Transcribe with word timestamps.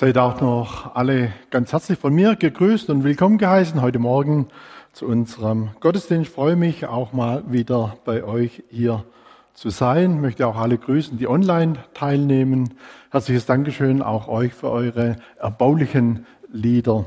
Seid 0.00 0.16
auch 0.16 0.40
noch 0.40 0.94
alle 0.94 1.30
ganz 1.50 1.74
herzlich 1.74 1.98
von 1.98 2.14
mir 2.14 2.34
gegrüßt 2.34 2.88
und 2.88 3.04
willkommen 3.04 3.36
geheißen 3.36 3.82
heute 3.82 3.98
Morgen 3.98 4.48
zu 4.94 5.04
unserem 5.04 5.72
Gottesdienst. 5.80 6.30
Ich 6.30 6.34
freue 6.34 6.56
mich 6.56 6.86
auch 6.86 7.12
mal 7.12 7.42
wieder 7.52 7.98
bei 8.06 8.24
euch 8.24 8.62
hier 8.70 9.04
zu 9.52 9.68
sein. 9.68 10.14
Ich 10.14 10.20
möchte 10.22 10.46
auch 10.46 10.56
alle 10.56 10.78
grüßen, 10.78 11.18
die 11.18 11.28
online 11.28 11.74
teilnehmen. 11.92 12.72
Herzliches 13.10 13.44
Dankeschön 13.44 14.00
auch 14.00 14.26
euch 14.26 14.54
für 14.54 14.70
eure 14.70 15.16
erbaulichen 15.38 16.24
Lieder. 16.50 17.04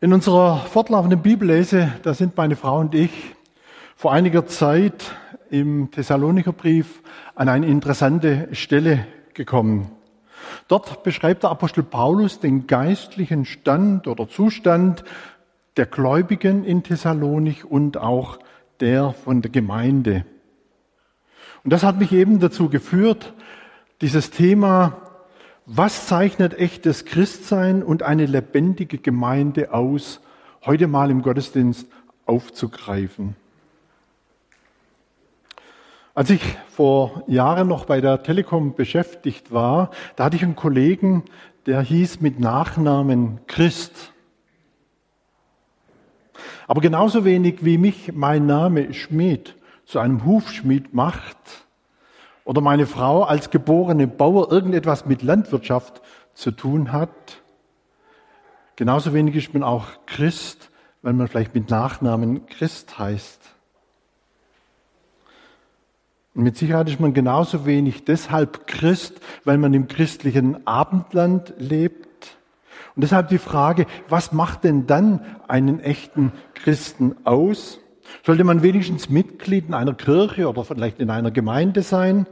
In 0.00 0.12
unserer 0.12 0.56
fortlaufenden 0.56 1.22
Bibellese, 1.22 1.92
da 2.02 2.14
sind 2.14 2.36
meine 2.36 2.56
Frau 2.56 2.80
und 2.80 2.96
ich 2.96 3.12
vor 3.94 4.10
einiger 4.12 4.44
Zeit 4.44 5.04
im 5.50 5.92
Thessalonikerbrief 5.92 7.00
an 7.36 7.48
eine 7.48 7.68
interessante 7.68 8.48
Stelle 8.50 9.06
gekommen. 9.32 9.95
Dort 10.68 11.02
beschreibt 11.04 11.44
der 11.44 11.50
Apostel 11.50 11.82
Paulus 11.82 12.40
den 12.40 12.66
geistlichen 12.66 13.44
Stand 13.44 14.08
oder 14.08 14.28
Zustand 14.28 15.04
der 15.76 15.86
Gläubigen 15.86 16.64
in 16.64 16.82
Thessalonich 16.82 17.64
und 17.64 17.98
auch 17.98 18.38
der 18.80 19.12
von 19.12 19.42
der 19.42 19.50
Gemeinde. 19.50 20.24
Und 21.62 21.72
das 21.72 21.82
hat 21.82 21.98
mich 21.98 22.12
eben 22.12 22.40
dazu 22.40 22.68
geführt, 22.68 23.32
dieses 24.00 24.30
Thema, 24.30 24.96
was 25.66 26.06
zeichnet 26.06 26.58
echtes 26.58 27.04
Christsein 27.04 27.82
und 27.82 28.02
eine 28.02 28.26
lebendige 28.26 28.98
Gemeinde 28.98 29.72
aus, 29.72 30.20
heute 30.64 30.86
mal 30.86 31.10
im 31.10 31.22
Gottesdienst 31.22 31.88
aufzugreifen. 32.24 33.36
Als 36.16 36.30
ich 36.30 36.40
vor 36.70 37.24
Jahren 37.26 37.68
noch 37.68 37.84
bei 37.84 38.00
der 38.00 38.22
Telekom 38.22 38.74
beschäftigt 38.74 39.52
war, 39.52 39.90
da 40.16 40.24
hatte 40.24 40.36
ich 40.36 40.42
einen 40.42 40.56
Kollegen, 40.56 41.24
der 41.66 41.82
hieß 41.82 42.22
mit 42.22 42.40
Nachnamen 42.40 43.40
Christ. 43.46 44.14
Aber 46.66 46.80
genauso 46.80 47.26
wenig 47.26 47.66
wie 47.66 47.76
mich 47.76 48.12
mein 48.14 48.46
Name 48.46 48.94
Schmied 48.94 49.56
zu 49.84 49.98
einem 49.98 50.24
Hufschmied 50.24 50.94
macht 50.94 51.36
oder 52.46 52.62
meine 52.62 52.86
Frau 52.86 53.24
als 53.24 53.50
geborene 53.50 54.06
Bauer 54.06 54.50
irgendetwas 54.50 55.04
mit 55.04 55.22
Landwirtschaft 55.22 56.00
zu 56.32 56.50
tun 56.50 56.92
hat, 56.92 57.42
genauso 58.76 59.12
wenig 59.12 59.36
ist 59.36 59.52
man 59.52 59.62
auch 59.62 59.84
Christ, 60.06 60.70
wenn 61.02 61.18
man 61.18 61.28
vielleicht 61.28 61.54
mit 61.54 61.68
Nachnamen 61.68 62.46
Christ 62.46 62.98
heißt. 62.98 63.55
Und 66.36 66.42
mit 66.42 66.58
Sicherheit 66.58 66.86
ist 66.90 67.00
man 67.00 67.14
genauso 67.14 67.64
wenig 67.64 68.04
deshalb 68.04 68.66
Christ, 68.66 69.20
weil 69.44 69.56
man 69.56 69.72
im 69.72 69.88
christlichen 69.88 70.66
Abendland 70.66 71.54
lebt. 71.56 72.36
Und 72.94 73.02
deshalb 73.02 73.28
die 73.28 73.38
Frage, 73.38 73.86
was 74.10 74.32
macht 74.32 74.64
denn 74.64 74.86
dann 74.86 75.24
einen 75.48 75.80
echten 75.80 76.32
Christen 76.52 77.16
aus? 77.24 77.80
Sollte 78.22 78.44
man 78.44 78.62
wenigstens 78.62 79.08
Mitglied 79.08 79.68
in 79.68 79.72
einer 79.74 79.94
Kirche 79.94 80.46
oder 80.46 80.62
vielleicht 80.62 81.00
in 81.00 81.08
einer 81.08 81.30
Gemeinde 81.30 81.80
sein? 81.80 82.26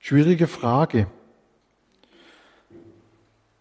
Schwierige 0.00 0.48
Frage. 0.48 1.06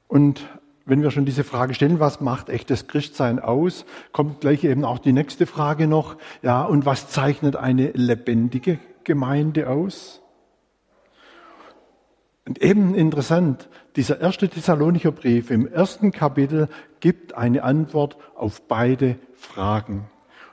Und 0.08 0.44
wenn 0.86 1.02
wir 1.02 1.12
schon 1.12 1.26
diese 1.26 1.44
Frage 1.44 1.74
stellen, 1.74 2.00
was 2.00 2.22
macht 2.22 2.50
echtes 2.50 2.88
Christsein 2.88 3.40
aus, 3.40 3.86
kommt 4.12 4.42
gleich 4.42 4.64
eben 4.64 4.86
auch 4.86 5.00
die 5.00 5.14
nächste 5.14 5.48
Frage 5.48 5.88
noch. 5.88 6.18
Ja, 6.44 6.64
und 6.64 6.86
was 6.86 7.10
zeichnet 7.10 7.56
eine 7.56 7.92
lebendige 7.92 8.80
Gemeinde 9.04 9.70
aus? 9.70 10.22
Und 12.48 12.62
eben 12.62 12.94
interessant, 12.94 13.68
dieser 13.96 14.22
erste 14.22 14.48
Thessalonicher 14.48 15.12
Brief 15.12 15.50
im 15.50 15.68
ersten 15.68 16.12
Kapitel 16.12 16.68
gibt 17.00 17.34
eine 17.34 17.64
Antwort 17.64 18.18
auf 18.36 18.62
beide 18.68 19.18
Fragen. 19.36 20.08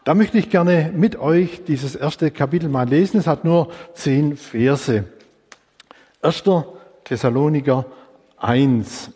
Da 0.04 0.14
möchte 0.14 0.38
ich 0.38 0.48
gerne 0.48 0.90
mit 0.94 1.16
euch 1.16 1.64
dieses 1.64 1.94
erste 1.94 2.30
Kapitel 2.30 2.70
mal 2.70 2.88
lesen. 2.88 3.20
Es 3.20 3.26
hat 3.26 3.44
nur 3.44 3.70
zehn 3.92 4.36
Verse. 4.36 5.04
Erster 6.22 6.66
Thessaloniker 7.04 7.84
1. 8.38 9.10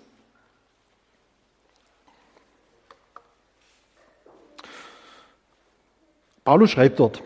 Paulus 6.46 6.70
schreibt 6.70 7.00
dort, 7.00 7.24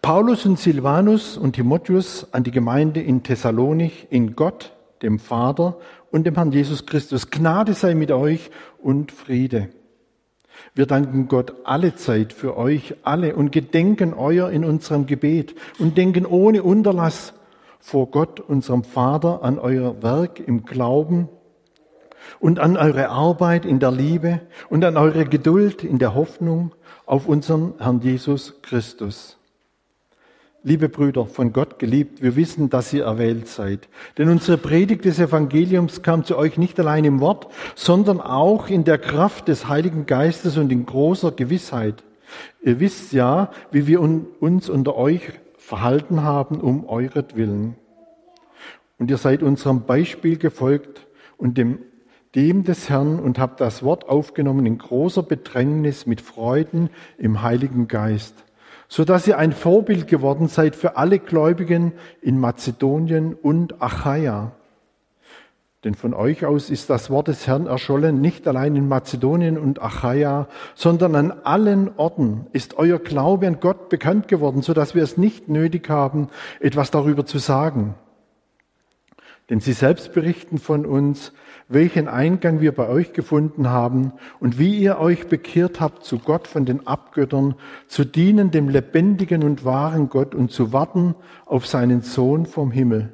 Paulus 0.00 0.46
und 0.46 0.58
Silvanus 0.58 1.36
und 1.36 1.52
Timotheus 1.52 2.26
an 2.32 2.42
die 2.42 2.50
Gemeinde 2.50 3.02
in 3.02 3.22
Thessalonich 3.22 4.06
in 4.08 4.34
Gott, 4.34 4.72
dem 5.02 5.18
Vater 5.18 5.76
und 6.10 6.26
dem 6.26 6.36
Herrn 6.36 6.52
Jesus 6.52 6.86
Christus. 6.86 7.30
Gnade 7.30 7.74
sei 7.74 7.94
mit 7.94 8.10
euch 8.12 8.50
und 8.78 9.12
Friede. 9.12 9.68
Wir 10.74 10.86
danken 10.86 11.28
Gott 11.28 11.52
alle 11.64 11.96
Zeit 11.96 12.32
für 12.32 12.56
euch 12.56 12.94
alle 13.02 13.36
und 13.36 13.52
gedenken 13.52 14.14
euer 14.14 14.48
in 14.48 14.64
unserem 14.64 15.04
Gebet 15.04 15.54
und 15.78 15.98
denken 15.98 16.24
ohne 16.24 16.62
Unterlass 16.62 17.34
vor 17.78 18.10
Gott, 18.10 18.40
unserem 18.40 18.84
Vater, 18.84 19.44
an 19.44 19.58
euer 19.58 20.02
Werk 20.02 20.40
im 20.40 20.64
Glauben 20.64 21.28
und 22.40 22.58
an 22.58 22.78
eure 22.78 23.10
Arbeit 23.10 23.66
in 23.66 23.80
der 23.80 23.90
Liebe 23.90 24.40
und 24.70 24.82
an 24.82 24.96
eure 24.96 25.26
Geduld 25.26 25.84
in 25.84 25.98
der 25.98 26.14
Hoffnung 26.14 26.72
auf 27.06 27.26
unseren 27.26 27.74
Herrn 27.78 28.00
Jesus 28.00 28.54
Christus. 28.62 29.36
Liebe 30.64 30.88
Brüder, 30.88 31.26
von 31.26 31.52
Gott 31.52 31.80
geliebt, 31.80 32.22
wir 32.22 32.36
wissen, 32.36 32.70
dass 32.70 32.92
ihr 32.92 33.04
erwählt 33.04 33.48
seid. 33.48 33.88
Denn 34.16 34.28
unsere 34.28 34.58
Predigt 34.58 35.04
des 35.04 35.18
Evangeliums 35.18 36.02
kam 36.02 36.24
zu 36.24 36.38
euch 36.38 36.56
nicht 36.56 36.78
allein 36.78 37.04
im 37.04 37.18
Wort, 37.18 37.48
sondern 37.74 38.20
auch 38.20 38.68
in 38.68 38.84
der 38.84 38.98
Kraft 38.98 39.48
des 39.48 39.66
Heiligen 39.66 40.06
Geistes 40.06 40.56
und 40.56 40.70
in 40.70 40.86
großer 40.86 41.32
Gewissheit. 41.32 42.04
Ihr 42.62 42.78
wisst 42.78 43.12
ja, 43.12 43.50
wie 43.72 43.88
wir 43.88 44.00
uns 44.00 44.70
unter 44.70 44.96
euch 44.96 45.22
verhalten 45.56 46.22
haben 46.22 46.60
um 46.60 46.88
euretwillen. 46.88 47.74
Und 48.98 49.10
ihr 49.10 49.18
seid 49.18 49.42
unserem 49.42 49.82
Beispiel 49.84 50.36
gefolgt 50.36 51.06
und 51.38 51.58
dem 51.58 51.80
dem 52.34 52.64
des 52.64 52.88
Herrn 52.88 53.18
und 53.18 53.38
habt 53.38 53.60
das 53.60 53.82
Wort 53.82 54.08
aufgenommen 54.08 54.66
in 54.66 54.78
großer 54.78 55.22
Bedrängnis 55.22 56.06
mit 56.06 56.20
Freuden 56.20 56.90
im 57.18 57.42
Heiligen 57.42 57.88
Geist, 57.88 58.34
so 58.88 59.04
dass 59.04 59.26
ihr 59.26 59.38
ein 59.38 59.52
Vorbild 59.52 60.08
geworden 60.08 60.48
seid 60.48 60.74
für 60.74 60.96
alle 60.96 61.18
Gläubigen 61.18 61.92
in 62.20 62.38
Mazedonien 62.38 63.34
und 63.34 63.82
Achaia. 63.82 64.52
Denn 65.84 65.94
von 65.94 66.14
euch 66.14 66.46
aus 66.46 66.70
ist 66.70 66.90
das 66.90 67.10
Wort 67.10 67.26
des 67.26 67.48
Herrn 67.48 67.66
erschollen, 67.66 68.20
nicht 68.20 68.46
allein 68.46 68.76
in 68.76 68.86
Mazedonien 68.86 69.58
und 69.58 69.82
Achaia, 69.82 70.46
sondern 70.76 71.16
an 71.16 71.32
allen 71.42 71.90
Orten 71.96 72.46
ist 72.52 72.78
euer 72.78 73.00
Glaube 73.00 73.48
an 73.48 73.58
Gott 73.58 73.88
bekannt 73.88 74.28
geworden, 74.28 74.62
so 74.62 74.74
dass 74.74 74.94
wir 74.94 75.02
es 75.02 75.16
nicht 75.16 75.48
nötig 75.48 75.90
haben, 75.90 76.28
etwas 76.60 76.92
darüber 76.92 77.26
zu 77.26 77.38
sagen. 77.38 77.96
Denn 79.52 79.60
sie 79.60 79.74
selbst 79.74 80.14
berichten 80.14 80.56
von 80.56 80.86
uns, 80.86 81.30
welchen 81.68 82.08
Eingang 82.08 82.62
wir 82.62 82.72
bei 82.72 82.88
euch 82.88 83.12
gefunden 83.12 83.68
haben 83.68 84.14
und 84.40 84.58
wie 84.58 84.78
ihr 84.78 84.98
euch 84.98 85.26
bekehrt 85.26 85.78
habt 85.78 86.06
zu 86.06 86.18
Gott 86.18 86.48
von 86.48 86.64
den 86.64 86.86
Abgöttern, 86.86 87.56
zu 87.86 88.06
dienen 88.06 88.50
dem 88.50 88.70
lebendigen 88.70 89.42
und 89.44 89.62
wahren 89.66 90.08
Gott 90.08 90.34
und 90.34 90.52
zu 90.52 90.72
warten 90.72 91.14
auf 91.44 91.66
seinen 91.66 92.00
Sohn 92.00 92.46
vom 92.46 92.70
Himmel, 92.70 93.12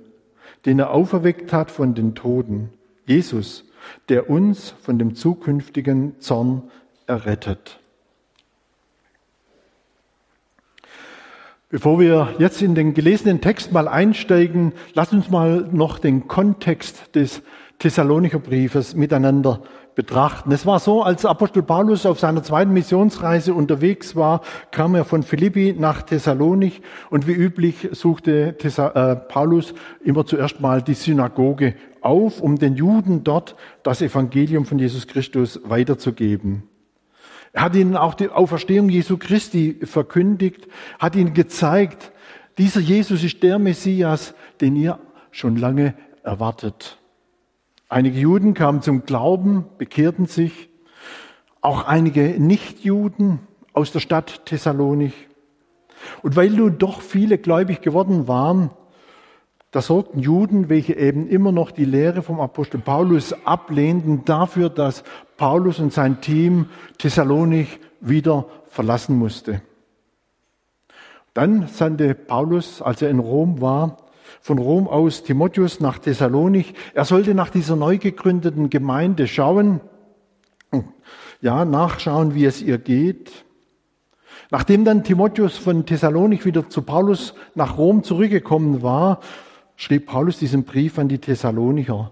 den 0.65 0.79
er 0.79 0.93
auferweckt 0.93 1.53
hat 1.53 1.73
von 1.73 1.97
den 1.97 2.15
Toten, 2.15 2.71
Jesus, 3.05 3.65
der 4.09 4.31
uns 4.31 4.77
von 4.81 4.97
dem 4.97 5.17
zukünftigen 5.17 6.21
Zorn 6.21 6.71
errettet. 7.09 7.81
Bevor 11.71 12.01
wir 12.01 12.35
jetzt 12.39 12.63
in 12.63 12.75
den 12.75 12.95
gelesenen 12.95 13.43
Text 13.43 13.73
mal 13.73 13.89
einsteigen, 13.89 14.73
lass 14.95 15.13
uns 15.13 15.29
mal 15.29 15.69
noch 15.71 15.99
den 15.99 16.27
Kontext 16.27 17.15
des 17.15 17.43
Thessalonicher 17.79 18.39
Briefes 18.39 18.95
miteinander 18.95 19.61
betrachten. 19.95 20.51
Es 20.51 20.65
war 20.65 20.79
so, 20.79 21.03
als 21.03 21.27
Apostel 21.27 21.63
Paulus 21.63 22.07
auf 22.07 22.21
seiner 22.21 22.43
zweiten 22.43 22.73
Missionsreise 22.73 23.53
unterwegs 23.53 24.17
war, 24.17 24.41
kam 24.71 24.95
er 24.95 25.05
von 25.05 25.23
Philippi 25.23 25.77
nach 25.79 26.01
Thessalonich 26.01 26.81
und 27.11 27.27
wie 27.27 27.33
üblich 27.33 27.91
suchte 27.93 28.57
äh, 28.59 29.17
Paulus 29.17 29.75
immer 30.03 30.25
zuerst 30.25 30.61
mal 30.61 30.81
die 30.81 30.95
Synagoge 30.95 31.75
auf, 32.01 32.41
um 32.41 32.59
den 32.59 32.77
Juden 32.77 33.25
dort 33.25 33.57
das 33.83 34.01
Evangelium 34.01 34.65
von 34.65 34.79
Jesus 34.79 35.07
Christus 35.07 35.61
weiterzugeben. 35.65 36.63
Er 37.59 37.63
hat 37.65 37.75
ihnen 37.75 37.97
auch 37.97 38.15
die 38.15 38.29
Auferstehung 38.29 38.89
Jesu 38.89 39.17
Christi 39.17 39.81
verkündigt, 39.83 40.69
hat 41.01 41.17
ihnen 41.17 41.35
gezeigt, 41.35 42.13
dieser 42.57 42.79
Jesus 42.79 43.25
ist 43.25 43.43
der 43.43 43.59
Messias, 43.59 44.33
den 44.61 44.77
ihr 44.77 45.01
schon 45.33 45.57
lange 45.57 45.95
erwartet. 46.23 46.99
Einige 47.89 48.17
Juden 48.17 48.55
kamen 48.55 48.81
zum 48.81 49.07
Glauben, 49.07 49.65
bekehrten 49.77 50.27
sich, 50.27 50.69
auch 51.61 51.85
einige 51.85 52.41
Nichtjuden 52.41 53.41
aus 53.73 53.91
der 53.91 53.99
Stadt 53.99 54.47
Thessalonich. 54.47 55.27
Und 56.23 56.37
weil 56.37 56.51
nun 56.51 56.79
doch 56.79 57.01
viele 57.01 57.39
gläubig 57.39 57.81
geworden 57.81 58.29
waren, 58.29 58.71
Da 59.71 59.83
sorgten 59.83 60.21
Juden, 60.21 60.71
welche 60.71 60.97
eben 60.97 61.29
immer 61.29 61.53
noch 61.53 61.71
die 61.71 61.85
Lehre 61.85 62.23
vom 62.23 62.41
Apostel 62.41 62.79
Paulus 62.79 63.35
ablehnten, 63.45 64.25
dafür, 64.25 64.71
dass 64.71 65.05
Paulus 65.37 65.79
und 65.79 65.93
sein 65.93 66.23
Team 66.23 66.67
Thessalonik 66.97 67.79
wieder 68.01 68.47
verlassen 68.69 69.19
musste. 69.19 69.61
Dann 71.35 71.69
sandte 71.69 72.15
Paulus, 72.15 72.81
als 72.81 73.03
er 73.03 73.11
in 73.11 73.19
Rom 73.19 73.61
war, 73.61 73.99
von 74.41 74.59
Rom 74.59 74.89
aus 74.89 75.23
Timotheus 75.23 75.81
nach 75.81 75.99
Thessalonik. 75.99 76.75
Er 76.95 77.05
sollte 77.05 77.35
nach 77.35 77.51
dieser 77.51 77.77
neu 77.77 77.99
gegründeten 77.99 78.71
Gemeinde 78.71 79.27
schauen, 79.27 79.81
ja, 81.41 81.65
nachschauen, 81.65 82.35
wie 82.35 82.47
es 82.47 82.63
ihr 82.63 82.79
geht. 82.79 83.45
Nachdem 84.51 84.85
dann 84.85 85.05
Timotheus 85.05 85.59
von 85.59 85.85
Thessalonik 85.85 86.47
wieder 86.47 86.71
zu 86.71 86.83
Paulus 86.83 87.35
nach 87.55 87.77
Rom 87.77 88.03
zurückgekommen 88.03 88.83
war, 88.83 89.21
schrieb 89.79 90.07
Paulus 90.07 90.39
diesen 90.41 90.65
Brief 90.65 90.99
an 90.99 91.09
die 91.09 91.21
Thessalonicher. 91.21 92.11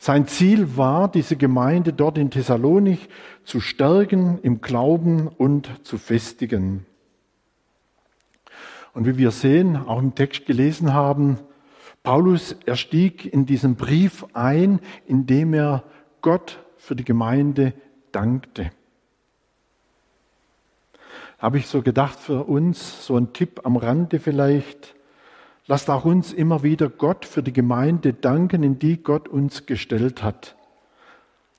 Sein 0.00 0.26
Ziel 0.26 0.76
war, 0.76 1.08
diese 1.08 1.36
Gemeinde 1.36 1.92
dort 1.92 2.18
in 2.18 2.30
Thessalonik 2.30 3.08
zu 3.44 3.60
stärken 3.60 4.40
im 4.42 4.60
Glauben 4.60 5.28
und 5.28 5.70
zu 5.84 5.96
festigen. 5.96 6.84
Und 8.92 9.06
wie 9.06 9.16
wir 9.16 9.30
sehen, 9.30 9.76
auch 9.76 10.00
im 10.00 10.16
Text 10.16 10.44
gelesen 10.44 10.92
haben, 10.92 11.38
Paulus, 12.02 12.56
er 12.66 12.76
stieg 12.76 13.32
in 13.32 13.46
diesen 13.46 13.76
Brief 13.76 14.26
ein, 14.32 14.80
indem 15.06 15.54
er 15.54 15.84
Gott 16.20 16.58
für 16.76 16.96
die 16.96 17.04
Gemeinde 17.04 17.74
dankte. 18.10 18.72
Habe 21.38 21.58
ich 21.58 21.68
so 21.68 21.82
gedacht 21.82 22.18
für 22.18 22.44
uns, 22.44 23.06
so 23.06 23.16
ein 23.16 23.32
Tipp 23.32 23.60
am 23.64 23.76
Rande 23.76 24.18
vielleicht, 24.18 24.95
Lasst 25.68 25.90
auch 25.90 26.04
uns 26.04 26.32
immer 26.32 26.62
wieder 26.62 26.88
Gott 26.88 27.24
für 27.24 27.42
die 27.42 27.52
Gemeinde 27.52 28.12
danken, 28.12 28.62
in 28.62 28.78
die 28.78 29.02
Gott 29.02 29.28
uns 29.28 29.66
gestellt 29.66 30.22
hat. 30.22 30.56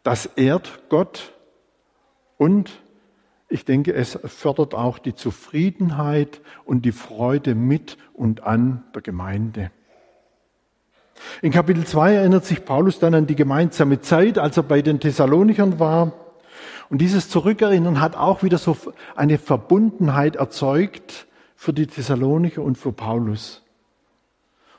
Das 0.04 0.26
ehrt 0.38 0.80
Gott 0.90 1.34
und 2.38 2.72
ich 3.50 3.66
denke, 3.66 3.94
es 3.94 4.18
fördert 4.24 4.74
auch 4.74 5.00
die 5.00 5.16
Zufriedenheit 5.16 6.42
und 6.66 6.86
die 6.86 6.92
Freude 6.92 7.56
mit 7.56 7.98
und 8.14 8.44
an 8.44 8.84
der 8.94 9.02
Gemeinde. 9.02 9.72
In 11.42 11.52
Kapitel 11.52 11.86
2 11.86 12.14
erinnert 12.14 12.46
sich 12.46 12.64
Paulus 12.64 13.00
dann 13.00 13.14
an 13.14 13.28
die 13.28 13.36
gemeinsame 13.36 14.02
Zeit, 14.02 14.38
als 14.38 14.56
er 14.58 14.64
bei 14.64 14.82
den 14.82 15.00
Thessalonichern 15.00 15.80
war. 15.80 16.14
Und 16.90 17.00
dieses 17.00 17.30
Zurückerinnern 17.30 18.00
hat 18.00 18.16
auch 18.16 18.44
wieder 18.44 18.58
so 18.58 18.78
eine 19.16 19.38
Verbundenheit 19.38 20.36
erzeugt 20.38 21.28
für 21.56 21.74
die 21.74 21.88
Thessalonicher 21.88 22.62
und 22.62 22.78
für 22.78 22.92
Paulus. 22.92 23.67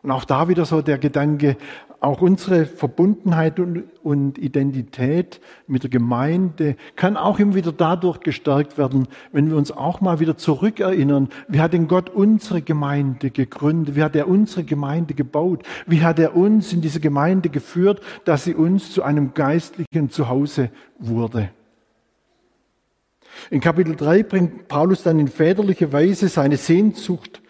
Und 0.02 0.10
auch 0.10 0.24
da 0.24 0.48
wieder 0.48 0.64
so 0.64 0.80
der 0.80 0.98
Gedanke, 0.98 1.56
auch 2.00 2.22
unsere 2.22 2.64
Verbundenheit 2.66 3.58
und, 3.58 4.38
Identität 4.38 5.40
mit 5.66 5.82
der 5.82 5.90
Gemeinde 5.90 6.76
kann 6.96 7.16
auch 7.16 7.38
immer 7.38 7.56
wieder 7.56 7.72
dadurch 7.72 8.20
gestärkt 8.20 8.78
werden, 8.78 9.08
wenn 9.32 9.50
wir 9.50 9.56
uns 9.56 9.70
auch 9.70 10.00
mal 10.00 10.20
wieder 10.20 10.36
zurückerinnern, 10.36 11.28
wie 11.48 11.60
hat 11.60 11.72
denn 11.72 11.88
Gott 11.88 12.08
unsere 12.08 12.62
Gemeinde 12.62 13.30
gegründet, 13.30 13.96
wie 13.96 14.02
hat 14.02 14.16
er 14.16 14.28
unsere 14.28 14.64
Gemeinde 14.64 15.14
gebaut, 15.14 15.62
wie 15.86 16.02
hat 16.02 16.18
er 16.18 16.36
uns 16.36 16.72
in 16.72 16.80
diese 16.80 17.00
Gemeinde 17.00 17.48
geführt, 17.48 18.00
dass 18.24 18.44
sie 18.44 18.54
uns 18.54 18.92
zu 18.92 19.02
einem 19.02 19.34
geistlichen 19.34 20.10
Zuhause 20.10 20.70
wurde. 20.98 21.50
In 23.50 23.60
Kapitel 23.60 23.96
3 23.96 24.22
bringt 24.22 24.68
Paulus 24.68 25.02
dann 25.02 25.18
in 25.18 25.28
väterlicher 25.28 25.92
Weise 25.92 26.28
seine 26.28 26.56
Sehnsucht 26.56 27.42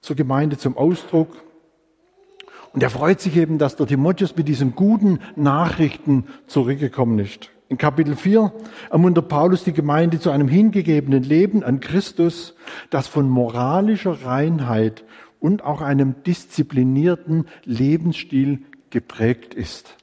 zur 0.00 0.16
Gemeinde 0.16 0.56
zum 0.56 0.76
Ausdruck. 0.76 1.28
Und 2.78 2.84
er 2.84 2.90
freut 2.90 3.20
sich 3.20 3.36
eben, 3.36 3.58
dass 3.58 3.74
der 3.74 3.88
Timotheus 3.88 4.36
mit 4.36 4.46
diesen 4.46 4.76
guten 4.76 5.18
Nachrichten 5.34 6.26
zurückgekommen 6.46 7.18
ist. 7.18 7.50
In 7.68 7.76
Kapitel 7.76 8.14
4 8.14 8.52
ermuntert 8.88 9.28
Paulus 9.28 9.64
die 9.64 9.72
Gemeinde 9.72 10.20
zu 10.20 10.30
einem 10.30 10.46
hingegebenen 10.46 11.24
Leben 11.24 11.64
an 11.64 11.80
Christus, 11.80 12.54
das 12.90 13.08
von 13.08 13.28
moralischer 13.28 14.24
Reinheit 14.24 15.02
und 15.40 15.64
auch 15.64 15.80
einem 15.80 16.22
disziplinierten 16.22 17.46
Lebensstil 17.64 18.60
geprägt 18.90 19.54
ist. 19.54 19.96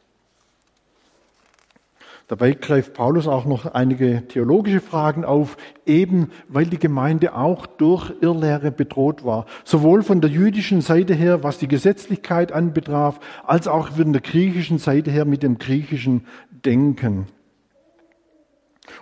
Dabei 2.27 2.53
greift 2.53 2.93
Paulus 2.93 3.27
auch 3.27 3.45
noch 3.45 3.67
einige 3.67 4.27
theologische 4.27 4.81
Fragen 4.81 5.25
auf, 5.25 5.57
eben 5.85 6.31
weil 6.47 6.65
die 6.65 6.79
Gemeinde 6.79 7.35
auch 7.35 7.67
durch 7.67 8.11
Irrlehre 8.19 8.71
bedroht 8.71 9.23
war. 9.23 9.45
Sowohl 9.63 10.01
von 10.01 10.21
der 10.21 10.31
jüdischen 10.31 10.81
Seite 10.81 11.13
her, 11.13 11.43
was 11.43 11.59
die 11.59 11.67
Gesetzlichkeit 11.67 12.51
anbetraf, 12.51 13.19
als 13.45 13.67
auch 13.67 13.89
von 13.89 14.11
der 14.11 14.23
griechischen 14.23 14.79
Seite 14.79 15.11
her 15.11 15.25
mit 15.25 15.43
dem 15.43 15.59
griechischen 15.59 16.25
Denken. 16.49 17.27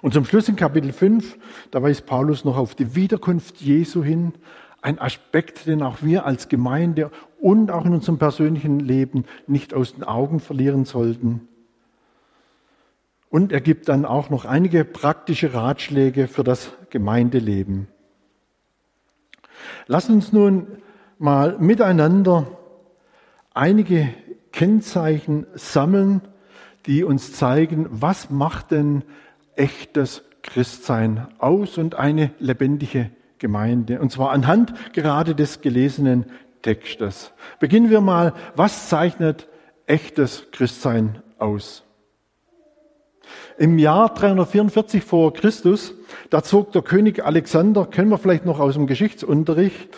Und 0.02 0.14
zum 0.14 0.26
Schluss 0.26 0.50
in 0.50 0.58
Kapitel 0.58 0.92
5, 0.92 1.38
da 1.72 1.82
weist 1.82 2.06
Paulus 2.06 2.44
noch 2.44 2.58
auf 2.58 2.76
die 2.76 2.94
Wiederkunft 2.94 3.62
Jesu 3.62 4.04
hin, 4.04 4.34
ein 4.82 5.00
Aspekt, 5.00 5.66
den 5.66 5.82
auch 5.82 6.00
wir 6.02 6.26
als 6.26 6.50
Gemeinde 6.50 7.10
und 7.40 7.72
auch 7.72 7.86
in 7.86 7.94
unserem 7.94 8.18
persönlichen 8.18 8.82
Leben 8.82 9.24
nicht 9.48 9.74
aus 9.74 9.94
den 9.96 10.04
Augen 10.04 10.42
verlieren 10.42 10.84
sollten. 10.84 11.48
Und 13.34 13.52
er 13.52 13.62
gibt 13.62 13.90
dann 13.90 14.06
auch 14.06 14.30
noch 14.30 14.46
einige 14.46 14.86
praktische 14.86 15.56
Ratschläge 15.56 16.28
für 16.28 16.44
das 16.44 16.72
Gemeindeleben. 16.92 17.88
Lass 19.88 20.08
uns 20.08 20.32
nun 20.32 20.68
mal 21.18 21.58
miteinander 21.58 22.46
einige 23.56 24.08
Kennzeichen 24.52 25.48
sammeln, 25.56 26.22
die 26.86 27.04
uns 27.04 27.34
zeigen, 27.34 27.88
was 27.90 28.30
macht 28.30 28.70
denn 28.70 29.02
echtes 29.56 30.22
Christsein 30.44 31.26
aus 31.40 31.80
und 31.80 31.96
eine 31.96 32.30
lebendige 32.38 33.10
Gemeinde. 33.40 34.00
Und 34.00 34.12
zwar 34.12 34.30
anhand 34.30 34.76
gerade 34.94 35.34
des 35.34 35.62
gelesenen 35.62 36.28
Textes. 36.62 37.34
Beginnen 37.60 37.90
wir 37.90 38.02
mal, 38.02 38.34
was 38.56 38.90
zeichnet 38.90 39.48
echtes 39.88 40.46
Christsein 40.52 41.24
aus? 41.40 41.84
Im 43.58 43.78
Jahr 43.80 44.14
344 44.14 45.04
vor 45.04 45.34
Christus, 45.34 45.94
da 46.30 46.44
zog 46.44 46.72
der 46.72 46.82
König 46.82 47.24
Alexander, 47.24 47.86
kennen 47.86 48.10
wir 48.10 48.18
vielleicht 48.18 48.46
noch 48.46 48.60
aus 48.60 48.74
dem 48.74 48.88
Geschichtsunterricht, 48.88 49.90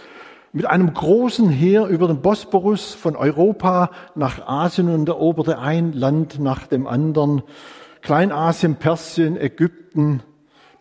mit 0.56 0.66
einem 0.66 0.94
großen 0.94 1.50
Heer 1.50 1.88
über 1.88 2.08
den 2.08 2.22
Bosporus 2.22 2.94
von 2.94 3.18
Europa 3.18 3.92
nach 4.16 4.48
Asien 4.48 4.88
und 4.88 5.10
eroberte 5.10 5.60
ein 5.60 5.92
Land 5.92 6.40
nach 6.40 6.66
dem 6.68 6.88
anderen. 6.88 7.44
Kleinasien, 8.02 8.76
Persien, 8.76 9.36
Ägypten, 9.36 10.24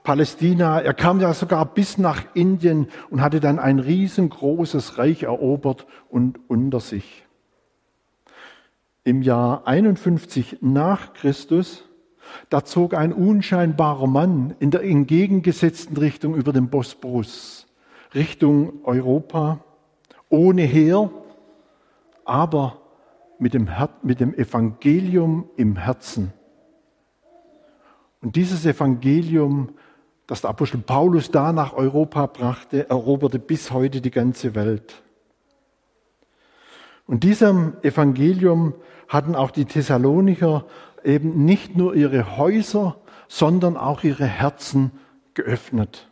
Palästina. 0.05 0.81
Er 0.81 0.95
kam 0.95 1.21
ja 1.21 1.35
sogar 1.35 1.65
bis 1.65 1.99
nach 1.99 2.23
Indien 2.35 2.87
und 3.11 3.21
hatte 3.21 3.41
dann 3.41 3.59
ein 3.59 3.81
riesengroßes 3.81 4.99
Reich 4.99 5.25
erobert 5.25 5.87
und 6.09 6.39
unter 6.47 6.79
sich. 6.79 7.25
Im 9.03 9.23
Jahr 9.23 9.67
51 9.67 10.59
nach 10.61 11.15
Christus 11.15 11.85
da 12.51 12.65
zog 12.65 12.95
ein 12.95 13.13
unscheinbarer 13.13 14.07
Mann 14.07 14.55
in 14.59 14.71
der 14.71 14.83
entgegengesetzten 14.83 15.97
Richtung 15.97 16.35
über 16.35 16.53
den 16.53 16.69
Bosporus, 16.69 17.67
Richtung 18.15 18.85
Europa, 18.85 19.61
ohne 20.29 20.63
Heer, 20.63 21.11
aber 22.25 22.81
mit 23.39 23.55
dem, 23.55 23.69
mit 24.03 24.21
dem 24.21 24.35
Evangelium 24.35 25.49
im 25.57 25.77
Herzen. 25.77 26.33
Und 28.21 28.37
dieses 28.37 28.65
Evangelium, 28.65 29.71
das 30.27 30.41
der 30.41 30.51
Apostel 30.51 30.79
Paulus 30.79 31.31
da 31.31 31.53
nach 31.53 31.75
Europa 31.75 32.27
brachte, 32.27 32.89
eroberte 32.89 33.39
bis 33.39 33.71
heute 33.71 34.01
die 34.01 34.11
ganze 34.11 34.55
Welt. 34.55 35.03
Und 37.07 37.23
diesem 37.23 37.75
Evangelium 37.83 38.75
hatten 39.09 39.35
auch 39.35 39.51
die 39.51 39.67
Thessalonicher 39.67 40.65
eben 41.05 41.45
nicht 41.45 41.77
nur 41.77 41.95
ihre 41.95 42.37
Häuser, 42.37 42.97
sondern 43.29 43.77
auch 43.77 44.05
ihre 44.05 44.27
Herzen 44.27 44.93
geöffnet. 45.35 46.09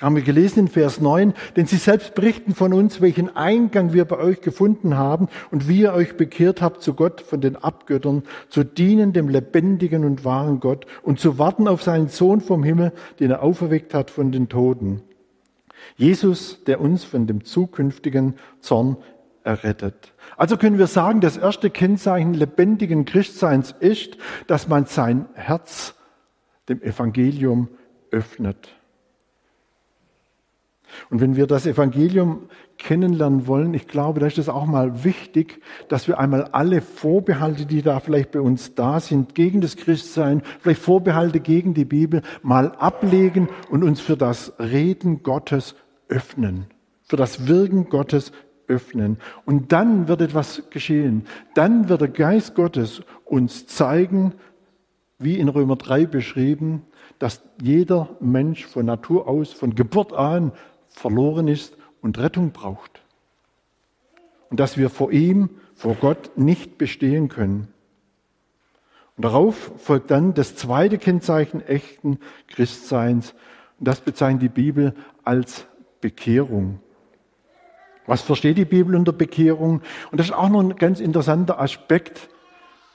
Haben 0.00 0.14
wir 0.14 0.22
gelesen 0.22 0.60
in 0.60 0.68
Vers 0.68 1.00
9, 1.00 1.34
denn 1.56 1.66
sie 1.66 1.76
selbst 1.76 2.14
berichten 2.14 2.54
von 2.54 2.72
uns, 2.72 3.00
welchen 3.00 3.34
Eingang 3.34 3.92
wir 3.92 4.04
bei 4.04 4.16
euch 4.18 4.40
gefunden 4.40 4.96
haben 4.96 5.28
und 5.50 5.68
wie 5.68 5.80
ihr 5.80 5.92
euch 5.92 6.16
bekehrt 6.16 6.62
habt 6.62 6.82
zu 6.82 6.94
Gott 6.94 7.20
von 7.20 7.40
den 7.40 7.56
Abgöttern, 7.56 8.22
zu 8.48 8.62
dienen 8.62 9.12
dem 9.12 9.28
lebendigen 9.28 10.04
und 10.04 10.24
wahren 10.24 10.60
Gott 10.60 10.86
und 11.02 11.18
zu 11.18 11.38
warten 11.38 11.66
auf 11.66 11.82
seinen 11.82 12.08
Sohn 12.08 12.40
vom 12.40 12.62
Himmel, 12.62 12.92
den 13.18 13.32
er 13.32 13.42
auferweckt 13.42 13.92
hat 13.92 14.10
von 14.10 14.30
den 14.30 14.48
Toten. 14.48 15.02
Jesus, 15.96 16.62
der 16.64 16.80
uns 16.80 17.02
von 17.02 17.26
dem 17.26 17.44
zukünftigen 17.44 18.34
Zorn 18.60 18.98
errettet. 19.42 20.12
Also 20.38 20.56
können 20.56 20.78
wir 20.78 20.86
sagen, 20.86 21.20
das 21.20 21.36
erste 21.36 21.68
Kennzeichen 21.68 22.32
lebendigen 22.32 23.04
Christseins 23.04 23.74
ist, 23.80 24.16
dass 24.46 24.68
man 24.68 24.86
sein 24.86 25.26
Herz 25.34 25.96
dem 26.68 26.80
Evangelium 26.80 27.68
öffnet. 28.12 28.68
Und 31.10 31.20
wenn 31.20 31.34
wir 31.34 31.48
das 31.48 31.66
Evangelium 31.66 32.48
kennenlernen 32.78 33.48
wollen, 33.48 33.74
ich 33.74 33.88
glaube, 33.88 34.20
da 34.20 34.26
ist 34.26 34.38
es 34.38 34.48
auch 34.48 34.64
mal 34.64 35.02
wichtig, 35.02 35.60
dass 35.88 36.06
wir 36.06 36.20
einmal 36.20 36.44
alle 36.44 36.82
Vorbehalte, 36.82 37.66
die 37.66 37.82
da 37.82 37.98
vielleicht 37.98 38.30
bei 38.30 38.40
uns 38.40 38.76
da 38.76 39.00
sind, 39.00 39.34
gegen 39.34 39.60
das 39.60 39.76
Christsein, 39.76 40.42
vielleicht 40.60 40.80
Vorbehalte 40.80 41.40
gegen 41.40 41.74
die 41.74 41.84
Bibel, 41.84 42.22
mal 42.42 42.76
ablegen 42.76 43.48
und 43.70 43.82
uns 43.82 44.00
für 44.00 44.16
das 44.16 44.52
Reden 44.60 45.24
Gottes 45.24 45.74
öffnen, 46.08 46.66
für 47.02 47.16
das 47.16 47.48
Wirken 47.48 47.88
Gottes 47.88 48.32
öffnen. 48.68 49.18
Und 49.44 49.72
dann 49.72 50.08
wird 50.08 50.20
etwas 50.20 50.62
geschehen. 50.70 51.26
Dann 51.54 51.88
wird 51.88 52.00
der 52.00 52.08
Geist 52.08 52.54
Gottes 52.54 53.02
uns 53.24 53.66
zeigen, 53.66 54.34
wie 55.18 55.38
in 55.38 55.48
Römer 55.48 55.76
3 55.76 56.06
beschrieben, 56.06 56.82
dass 57.18 57.42
jeder 57.60 58.08
Mensch 58.20 58.66
von 58.66 58.86
Natur 58.86 59.26
aus, 59.26 59.52
von 59.52 59.74
Geburt 59.74 60.12
an 60.12 60.52
verloren 60.88 61.48
ist 61.48 61.76
und 62.00 62.18
Rettung 62.18 62.52
braucht. 62.52 63.02
Und 64.50 64.60
dass 64.60 64.78
wir 64.78 64.90
vor 64.90 65.12
ihm, 65.12 65.50
vor 65.74 65.94
Gott 65.94 66.36
nicht 66.36 66.78
bestehen 66.78 67.28
können. 67.28 67.68
Und 69.16 69.24
darauf 69.24 69.72
folgt 69.78 70.10
dann 70.10 70.34
das 70.34 70.54
zweite 70.54 70.96
Kennzeichen 70.96 71.60
echten 71.60 72.18
Christseins. 72.46 73.34
Und 73.78 73.88
das 73.88 74.00
bezeichnet 74.00 74.42
die 74.42 74.48
Bibel 74.48 74.94
als 75.24 75.66
Bekehrung. 76.00 76.80
Was 78.08 78.22
versteht 78.22 78.56
die 78.56 78.64
Bibel 78.64 78.96
unter 78.96 79.12
Bekehrung? 79.12 79.82
Und 80.10 80.18
das 80.18 80.28
ist 80.28 80.32
auch 80.32 80.48
noch 80.48 80.60
ein 80.60 80.76
ganz 80.76 80.98
interessanter 80.98 81.60
Aspekt, 81.60 82.30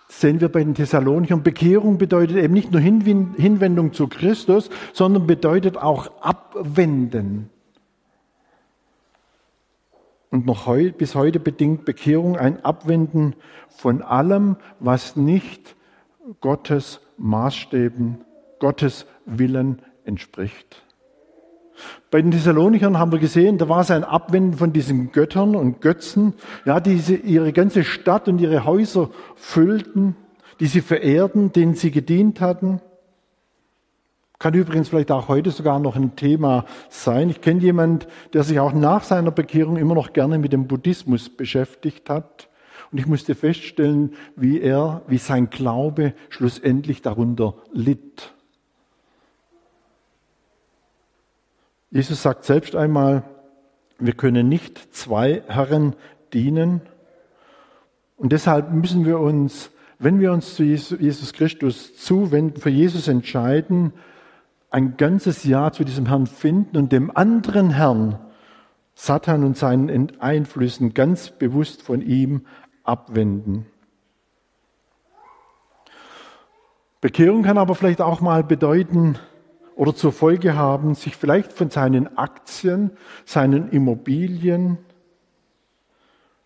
sehen 0.10 0.42
wir 0.42 0.50
bei 0.50 0.64
den 0.64 0.74
Thessalonichern. 0.74 1.44
Bekehrung 1.44 2.00
bedeutet 2.00 2.38
eben 2.38 2.54
nicht 2.54 2.72
nur 2.72 2.82
Hinwendung 2.82 3.94
zu 3.94 4.08
Christus, 4.08 4.72
sondern 4.92 5.28
bedeutet 5.28 5.78
auch 5.78 6.10
abwenden. 6.20 7.52
Und 10.32 10.48
noch 10.48 10.66
heu, 10.66 10.92
bis 10.92 11.14
heute 11.14 11.40
bedingt 11.40 11.86
Bekehrung 11.86 12.36
ein 12.36 12.66
Abwenden 12.66 13.36
von 13.70 14.02
allem, 14.02 14.58
was 14.80 15.16
nicht 15.16 15.76
Gottes 16.42 17.02
Maßstäben, 17.20 18.26
Gottes 18.58 19.06
Willen 19.28 19.84
entspricht. 20.06 20.82
Bei 22.12 22.22
den 22.22 22.32
Thessalonichern 22.32 22.98
haben 22.98 23.12
wir 23.12 23.20
gesehen, 23.20 23.58
da 23.58 23.70
war 23.70 23.82
es 23.82 23.92
ein 23.92 24.04
Abwenden 24.04 24.58
von 24.58 24.74
diesen 24.74 25.12
Göttern 25.12 25.56
und 25.56 25.82
Götzen, 25.82 26.34
ja, 26.66 26.80
die 26.80 26.96
ihre 27.24 27.54
ganze 27.54 27.84
Stadt 27.84 28.28
und 28.28 28.40
ihre 28.40 28.66
Häuser 28.66 29.10
füllten, 29.36 30.16
die 30.60 30.68
sie 30.68 30.82
verehrten, 30.82 31.52
denen 31.52 31.76
sie 31.76 31.92
gedient 31.92 32.42
hatten. 32.42 32.82
Kann 34.40 34.54
übrigens 34.54 34.90
vielleicht 34.90 35.12
auch 35.12 35.30
heute 35.30 35.52
sogar 35.52 35.80
noch 35.80 35.96
ein 35.96 36.16
Thema 36.18 36.66
sein. 36.90 37.30
Ich 37.30 37.40
kenne 37.40 37.62
jemanden, 37.62 38.06
der 38.34 38.44
sich 38.44 38.60
auch 38.60 38.74
nach 38.74 39.04
seiner 39.04 39.32
Bekehrung 39.32 39.78
immer 39.78 39.96
noch 39.96 40.12
gerne 40.12 40.38
mit 40.38 40.52
dem 40.52 40.68
Buddhismus 40.68 41.30
beschäftigt 41.30 42.10
hat. 42.10 42.50
Und 42.92 42.98
ich 42.98 43.08
musste 43.08 43.36
feststellen, 43.36 44.16
wie 44.36 44.60
er, 44.60 45.02
wie 45.08 45.18
sein 45.18 45.50
Glaube 45.50 46.14
schlussendlich 46.30 47.02
darunter 47.02 47.56
litt. 47.72 48.34
Jesus 51.94 52.24
sagt 52.24 52.44
selbst 52.44 52.76
einmal, 52.76 53.22
wir 54.00 54.14
können 54.14 54.50
nicht 54.50 54.96
zwei 54.96 55.44
Herren 55.48 55.96
dienen. 56.34 56.82
Und 58.18 58.32
deshalb 58.32 58.72
müssen 58.72 59.06
wir 59.06 59.20
uns, 59.20 59.70
wenn 60.00 60.20
wir 60.20 60.32
uns 60.32 60.56
zu 60.56 60.64
Jesus 60.64 61.34
Christus 61.34 61.96
zuwenden, 61.96 62.60
für 62.60 62.72
Jesus 62.72 63.08
entscheiden, 63.08 63.94
ein 64.72 64.98
ganzes 64.98 65.44
Jahr 65.44 65.72
zu 65.72 65.84
diesem 65.84 66.08
Herrn 66.08 66.26
finden 66.26 66.78
und 66.78 66.92
dem 66.92 67.16
anderen 67.16 67.70
Herrn, 67.70 68.18
Satan 68.96 69.44
und 69.44 69.56
seinen 69.56 70.20
Einflüssen 70.20 70.96
ganz 70.96 71.30
bewusst 71.30 71.84
von 71.84 72.02
ihm 72.02 72.48
abwenden. 72.84 73.68
Bekehrung 77.02 77.44
kann 77.44 77.60
aber 77.60 77.76
vielleicht 77.76 78.02
auch 78.02 78.20
mal 78.20 78.44
bedeuten 78.44 79.20
oder 79.76 79.96
zur 79.96 80.12
Folge 80.12 80.56
haben, 80.56 80.96
sich 80.96 81.16
vielleicht 81.16 81.54
von 81.54 81.70
seinen 81.70 82.18
Aktien, 82.18 82.92
seinen 83.26 83.70
Immobilien, 83.70 84.78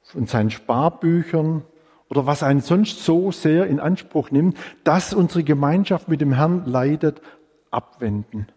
von 0.04 0.28
seinen 0.28 0.50
Sparbüchern 0.50 1.64
oder 2.10 2.26
was 2.26 2.44
einen 2.44 2.62
sonst 2.62 3.04
so 3.04 3.32
sehr 3.32 3.68
in 3.68 3.80
Anspruch 3.80 4.32
nimmt, 4.32 4.58
dass 4.84 5.14
unsere 5.14 5.44
Gemeinschaft 5.44 6.08
mit 6.08 6.22
dem 6.22 6.34
Herrn 6.34 6.66
leidet, 6.66 7.22
abwenden. 7.72 8.48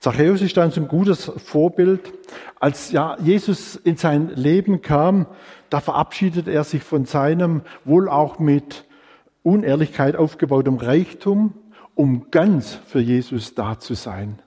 Zachäus 0.00 0.42
ist 0.42 0.56
dann 0.56 0.70
so 0.70 0.82
ein 0.82 0.88
gutes 0.88 1.24
Vorbild. 1.24 2.12
Als 2.60 2.92
ja, 2.92 3.16
Jesus 3.20 3.76
in 3.76 3.96
sein 3.96 4.28
Leben 4.34 4.82
kam, 4.82 5.26
da 5.70 5.80
verabschiedet 5.80 6.46
er 6.46 6.64
sich 6.64 6.82
von 6.82 7.06
seinem 7.06 7.62
wohl 7.84 8.08
auch 8.10 8.38
mit 8.38 8.84
Unehrlichkeit 9.42 10.16
aufgebautem 10.16 10.76
Reichtum, 10.76 11.54
um 11.94 12.30
ganz 12.30 12.74
für 12.74 13.00
Jesus 13.00 13.54
da 13.54 13.78
zu 13.78 13.94
sein. 13.94 14.40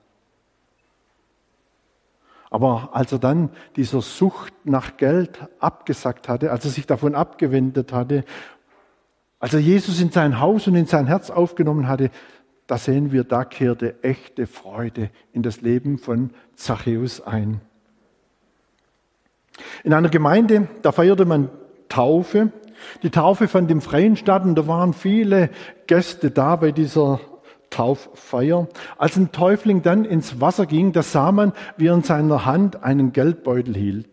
Aber 2.49 2.89
als 2.93 3.11
er 3.11 3.19
dann 3.19 3.49
dieser 3.75 4.01
Sucht 4.01 4.53
nach 4.63 4.97
Geld 4.97 5.39
abgesagt 5.59 6.29
hatte, 6.29 6.51
als 6.51 6.65
er 6.65 6.71
sich 6.71 6.85
davon 6.85 7.13
abgewendet 7.13 7.91
hatte 7.91 8.23
als 9.39 9.53
er 9.53 9.59
Jesus 9.59 10.01
in 10.01 10.11
sein 10.11 10.39
Haus 10.39 10.67
und 10.67 10.75
in 10.75 10.87
sein 10.87 11.07
Herz 11.07 11.29
aufgenommen 11.29 11.87
hatte, 11.87 12.09
da 12.65 12.77
sehen 12.77 13.11
wir, 13.11 13.23
da 13.23 13.45
kehrte 13.45 14.03
echte 14.03 14.47
Freude 14.47 15.09
in 15.31 15.43
das 15.43 15.61
Leben 15.61 15.99
von 15.99 16.31
Zachäus 16.55 17.25
ein. 17.25 17.61
In 19.83 19.93
einer 19.93 20.09
Gemeinde, 20.09 20.67
da 20.81 20.91
feierte 20.91 21.25
man 21.25 21.49
Taufe. 21.87 22.51
Die 23.03 23.09
Taufe 23.09 23.47
fand 23.47 23.71
im 23.71 23.81
Freien 23.81 24.15
statt 24.17 24.43
und 24.43 24.55
da 24.55 24.67
waren 24.67 24.93
viele 24.93 25.49
Gäste 25.87 26.31
da 26.31 26.55
bei 26.57 26.71
dieser 26.71 27.19
Tauffeier. 27.69 28.67
Als 28.97 29.17
ein 29.17 29.31
Täufling 29.31 29.81
dann 29.81 30.05
ins 30.05 30.39
Wasser 30.41 30.65
ging, 30.65 30.91
da 30.91 31.03
sah 31.03 31.31
man, 31.31 31.53
wie 31.77 31.87
er 31.87 31.95
in 31.95 32.03
seiner 32.03 32.45
Hand 32.45 32.83
einen 32.83 33.11
Geldbeutel 33.11 33.75
hielt. 33.75 34.07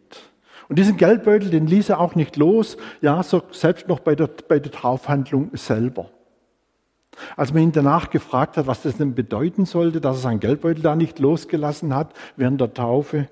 Und 0.68 0.78
diesen 0.78 0.96
Geldbeutel, 0.96 1.50
den 1.50 1.66
ließ 1.66 1.90
er 1.90 2.00
auch 2.00 2.14
nicht 2.14 2.37
los, 2.37 2.76
ja, 3.00 3.23
so 3.23 3.42
selbst 3.50 3.88
noch 3.88 4.00
bei 4.00 4.14
der, 4.14 4.28
bei 4.49 4.58
der 4.58 4.73
Taufhandlung 4.73 5.50
selber. 5.54 6.11
Als 7.37 7.52
man 7.52 7.62
ihn 7.62 7.73
danach 7.73 8.11
gefragt 8.11 8.56
hat, 8.56 8.66
was 8.66 8.82
das 8.82 8.96
denn 8.96 9.14
bedeuten 9.14 9.66
sollte, 9.66 10.00
dass 10.00 10.16
er 10.16 10.23
seinen 10.23 10.40
Geldbeutel 10.40 10.82
da 10.82 10.96
nicht 10.96 11.18
losgelassen 11.18 11.94
hat 11.94 12.12
während 12.37 12.61
der 12.61 12.75
Taufe, 12.75 13.28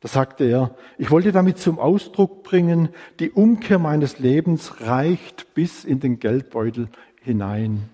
da 0.00 0.08
sagte 0.08 0.44
er, 0.44 0.74
ich 0.96 1.10
wollte 1.10 1.30
damit 1.30 1.58
zum 1.58 1.78
Ausdruck 1.78 2.42
bringen, 2.42 2.88
die 3.18 3.30
Umkehr 3.30 3.78
meines 3.78 4.18
Lebens 4.18 4.80
reicht 4.80 5.52
bis 5.54 5.84
in 5.84 6.00
den 6.00 6.18
Geldbeutel 6.18 6.88
hinein. 7.22 7.90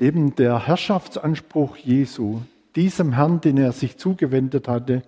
Eben 0.00 0.34
der 0.34 0.66
Herrschaftsanspruch 0.66 1.76
Jesu, 1.76 2.40
diesem 2.74 3.12
Herrn, 3.12 3.42
den 3.42 3.58
er 3.58 3.72
sich 3.72 3.98
zugewendet 3.98 4.66
hatte, 4.66 5.02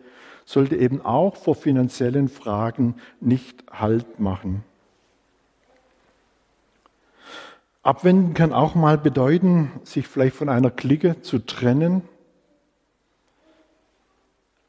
sollte 0.44 0.76
eben 0.76 1.00
auch 1.00 1.36
vor 1.36 1.54
finanziellen 1.54 2.28
Fragen 2.28 2.96
nicht 3.18 3.64
Halt 3.72 4.20
machen. 4.20 4.64
Abwenden 7.82 8.34
kann 8.34 8.52
auch 8.52 8.74
mal 8.74 8.98
bedeuten, 8.98 9.72
sich 9.82 10.06
vielleicht 10.06 10.36
von 10.36 10.50
einer 10.50 10.70
Clique 10.70 11.22
zu 11.22 11.38
trennen. 11.38 12.02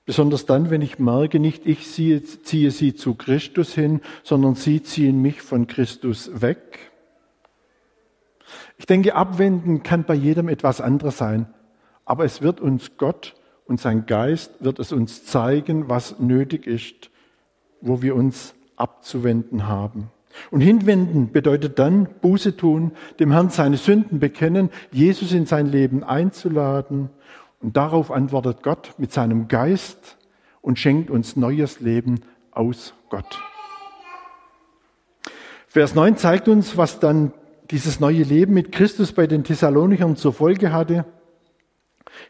Besonders 0.06 0.46
dann, 0.46 0.70
wenn 0.70 0.82
ich 0.82 1.00
merke, 1.00 1.40
nicht 1.40 1.66
ich 1.66 1.92
ziehe 1.92 2.72
sie 2.72 2.96
zu 2.96 3.16
Christus 3.16 3.74
hin, 3.74 4.02
sondern 4.24 4.56
sie 4.56 4.82
ziehen 4.82 5.22
mich 5.22 5.42
von 5.42 5.68
Christus 5.68 6.42
weg. 6.42 6.93
Ich 8.78 8.86
denke, 8.86 9.16
abwenden 9.16 9.84
kann 9.84 10.04
bei 10.04 10.14
jedem 10.14 10.50
etwas 10.50 10.82
anderes 10.82 11.18
sein, 11.18 11.48
aber 12.06 12.26
es 12.26 12.42
wird 12.42 12.60
uns 12.60 12.98
Gott 12.98 13.36
und 13.66 13.80
sein 13.80 14.06
Geist 14.06 14.52
wird 14.60 14.80
es 14.80 14.92
uns 14.92 15.26
zeigen, 15.26 15.90
was 15.90 16.20
nötig 16.20 16.68
ist, 16.68 17.10
wo 17.82 18.02
wir 18.02 18.16
uns 18.16 18.54
abzuwenden 18.76 19.68
haben. 19.68 20.10
Und 20.52 20.62
hinwenden 20.62 21.32
bedeutet 21.32 21.80
dann 21.80 22.08
Buße 22.22 22.58
tun, 22.58 22.92
dem 23.20 23.32
Herrn 23.32 23.50
seine 23.50 23.78
Sünden 23.78 24.20
bekennen, 24.20 24.70
Jesus 24.92 25.32
in 25.32 25.46
sein 25.46 25.68
Leben 25.68 26.04
einzuladen. 26.04 27.10
Und 27.62 27.78
darauf 27.78 28.12
antwortet 28.12 28.64
Gott 28.64 28.94
mit 28.98 29.14
seinem 29.14 29.48
Geist 29.48 30.18
und 30.62 30.80
schenkt 30.80 31.10
uns 31.10 31.36
neues 31.36 31.80
Leben 31.80 32.22
aus 32.52 32.94
Gott. 33.10 33.40
Vers 35.68 35.96
9 35.96 36.18
zeigt 36.18 36.48
uns, 36.48 36.78
was 36.78 37.00
dann 37.00 37.32
dieses 37.72 38.00
neue 38.00 38.24
Leben 38.24 38.54
mit 38.54 38.72
Christus 38.72 39.12
bei 39.12 39.28
den 39.28 39.44
Thessalonichern 39.44 40.16
zur 40.16 40.34
Folge 40.34 40.72
hatte. 40.72 41.06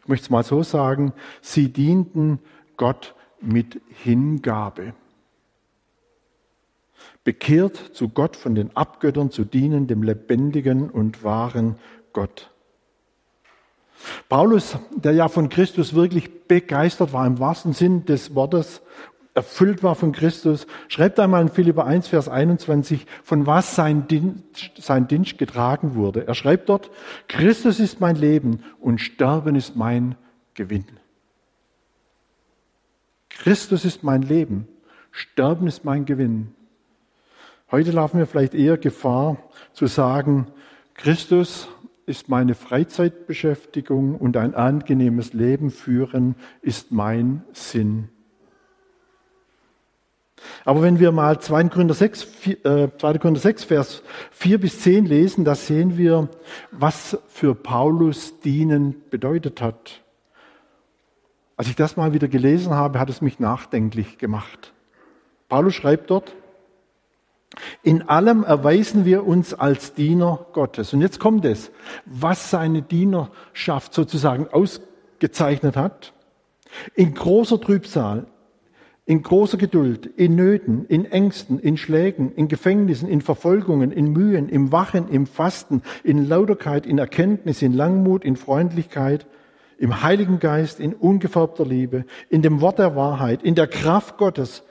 Ich 0.02 0.08
möchte 0.08 0.24
es 0.24 0.30
mal 0.30 0.44
so 0.44 0.62
sagen, 0.62 1.12
sie 1.40 1.72
dienten 1.72 2.38
Gott 2.76 3.14
mit 3.40 3.80
Hingabe. 4.02 4.94
Bekehrt 7.22 7.76
zu 7.76 8.08
Gott 8.08 8.36
von 8.36 8.54
den 8.54 8.76
Abgöttern 8.76 9.30
zu 9.30 9.44
dienen, 9.44 9.86
dem 9.86 10.02
lebendigen 10.02 10.90
und 10.90 11.24
wahren 11.24 11.76
Gott. 12.12 12.50
Paulus, 14.28 14.76
der 14.94 15.12
ja 15.12 15.28
von 15.28 15.48
Christus 15.48 15.94
wirklich 15.94 16.46
begeistert 16.46 17.12
war, 17.12 17.26
im 17.26 17.38
wahrsten 17.38 17.72
Sinn 17.72 18.04
des 18.04 18.34
Wortes, 18.34 18.82
erfüllt 19.34 19.82
war 19.82 19.96
von 19.96 20.12
Christus, 20.12 20.66
schreibt 20.88 21.18
einmal 21.18 21.42
in 21.42 21.48
Philipper 21.48 21.84
1, 21.84 22.08
Vers 22.08 22.28
21, 22.28 23.06
von 23.22 23.46
was 23.46 23.74
sein 23.74 24.06
Dienst, 24.06 24.72
sein 24.78 25.08
Dienst 25.08 25.38
getragen 25.38 25.96
wurde. 25.96 26.26
Er 26.26 26.34
schreibt 26.34 26.68
dort, 26.68 26.90
Christus 27.26 27.80
ist 27.80 28.00
mein 28.00 28.16
Leben 28.16 28.62
und 28.80 29.00
Sterben 29.00 29.56
ist 29.56 29.74
mein 29.74 30.14
Gewinn. 30.54 30.86
Christus 33.28 33.84
ist 33.84 34.04
mein 34.04 34.22
Leben, 34.22 34.68
Sterben 35.10 35.66
ist 35.66 35.84
mein 35.84 36.04
Gewinn. 36.04 36.54
Heute 37.72 37.90
laufen 37.90 38.18
wir 38.18 38.26
vielleicht 38.26 38.54
eher 38.54 38.78
Gefahr 38.78 39.36
zu 39.72 39.88
sagen, 39.88 40.46
Christus 40.94 41.68
ist 42.06 42.28
meine 42.28 42.54
Freizeitbeschäftigung 42.54 44.16
und 44.16 44.36
ein 44.36 44.54
angenehmes 44.54 45.32
Leben 45.32 45.70
führen 45.70 46.36
ist 46.62 46.92
mein 46.92 47.42
Sinn. 47.52 48.10
Aber 50.64 50.82
wenn 50.82 50.98
wir 50.98 51.12
mal 51.12 51.40
2. 51.40 51.64
Korinther 51.64 51.94
6, 51.94 52.22
4, 52.22 52.64
äh, 52.64 52.88
2. 52.98 53.18
Korinther 53.18 53.40
6, 53.40 53.64
Vers 53.64 54.02
4 54.32 54.60
bis 54.60 54.80
10 54.80 55.06
lesen, 55.06 55.44
da 55.44 55.54
sehen 55.54 55.96
wir, 55.96 56.28
was 56.70 57.18
für 57.28 57.54
Paulus 57.54 58.40
dienen 58.40 59.02
bedeutet 59.10 59.60
hat. 59.60 60.02
Als 61.56 61.68
ich 61.68 61.76
das 61.76 61.96
mal 61.96 62.12
wieder 62.12 62.28
gelesen 62.28 62.72
habe, 62.72 62.98
hat 62.98 63.10
es 63.10 63.20
mich 63.20 63.38
nachdenklich 63.38 64.18
gemacht. 64.18 64.72
Paulus 65.48 65.74
schreibt 65.74 66.10
dort, 66.10 66.34
in 67.82 68.08
allem 68.08 68.42
erweisen 68.42 69.04
wir 69.04 69.24
uns 69.24 69.54
als 69.54 69.94
Diener 69.94 70.46
Gottes. 70.52 70.92
Und 70.92 71.00
jetzt 71.00 71.20
kommt 71.20 71.44
es, 71.44 71.70
was 72.04 72.50
seine 72.50 72.82
Dienerschaft 72.82 73.94
sozusagen 73.94 74.48
ausgezeichnet 74.48 75.76
hat. 75.76 76.12
In 76.94 77.14
großer 77.14 77.60
Trübsal, 77.60 78.26
in 79.06 79.22
großer 79.22 79.58
Geduld, 79.58 80.06
in 80.16 80.34
Nöten, 80.34 80.86
in 80.86 81.04
Ängsten, 81.04 81.58
in 81.58 81.76
Schlägen, 81.76 82.32
in 82.36 82.48
Gefängnissen, 82.48 83.08
in 83.08 83.20
Verfolgungen, 83.20 83.92
in 83.92 84.12
Mühen, 84.12 84.48
im 84.48 84.72
Wachen, 84.72 85.08
im 85.08 85.26
Fasten, 85.26 85.82
in 86.02 86.26
Lauterkeit, 86.26 86.86
in 86.86 86.98
Erkenntnis, 86.98 87.60
in 87.60 87.74
Langmut, 87.74 88.24
in 88.24 88.36
Freundlichkeit, 88.36 89.26
im 89.76 90.02
Heiligen 90.02 90.38
Geist, 90.38 90.80
in 90.80 90.94
ungefärbter 90.94 91.66
Liebe, 91.66 92.06
in 92.30 92.40
dem 92.40 92.62
Wort 92.62 92.78
der 92.78 92.96
Wahrheit, 92.96 93.42
in 93.42 93.54
der 93.54 93.66
Kraft 93.66 94.16
Gottes, 94.16 94.62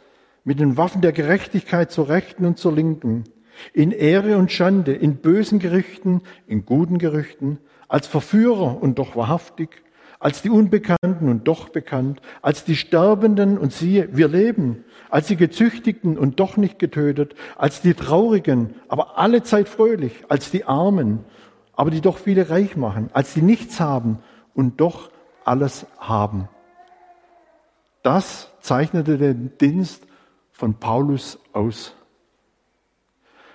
mit 0.43 0.59
den 0.59 0.77
Waffen 0.77 1.01
der 1.01 1.11
Gerechtigkeit 1.11 1.91
zur 1.91 2.09
Rechten 2.09 2.45
und 2.45 2.57
zur 2.57 2.73
Linken, 2.73 3.25
in 3.71 3.91
Ehre 3.91 4.37
und 4.37 4.51
Schande, 4.51 4.93
in 4.93 5.17
bösen 5.17 5.59
Gerüchten, 5.59 6.21
in 6.47 6.65
guten 6.65 6.97
Gerüchten, 6.97 7.59
als 7.87 8.07
Verführer 8.07 8.81
und 8.81 8.97
doch 8.97 9.15
wahrhaftig, 9.15 9.83
als 10.23 10.41
die 10.41 10.49
Unbekannten 10.49 11.27
und 11.27 11.49
doch 11.49 11.67
bekannt, 11.67 12.21
als 12.41 12.63
die 12.63 12.77
Sterbenden 12.77 13.57
und 13.57 13.73
siehe, 13.73 14.07
wir 14.15 14.29
leben, 14.29 14.85
als 15.09 15.27
die 15.27 15.35
Gezüchtigten 15.35 16.17
und 16.17 16.39
doch 16.39 16.55
nicht 16.55 16.79
getötet, 16.79 17.35
als 17.57 17.81
die 17.81 17.93
Traurigen, 17.93 18.73
aber 18.87 19.17
alle 19.17 19.43
Zeit 19.43 19.67
fröhlich, 19.67 20.13
als 20.29 20.49
die 20.49 20.63
Armen, 20.63 21.25
aber 21.73 21.91
die 21.91 21.99
doch 21.99 22.17
viele 22.17 22.49
reich 22.49 22.77
machen, 22.77 23.09
als 23.11 23.33
die 23.33 23.41
nichts 23.41 23.81
haben 23.81 24.19
und 24.53 24.79
doch 24.79 25.11
alles 25.43 25.85
haben. 25.97 26.47
Das 28.01 28.49
zeichnete 28.61 29.17
den 29.17 29.57
Dienst 29.57 30.07
von 30.53 30.75
Paulus 30.75 31.37
aus. 31.51 31.95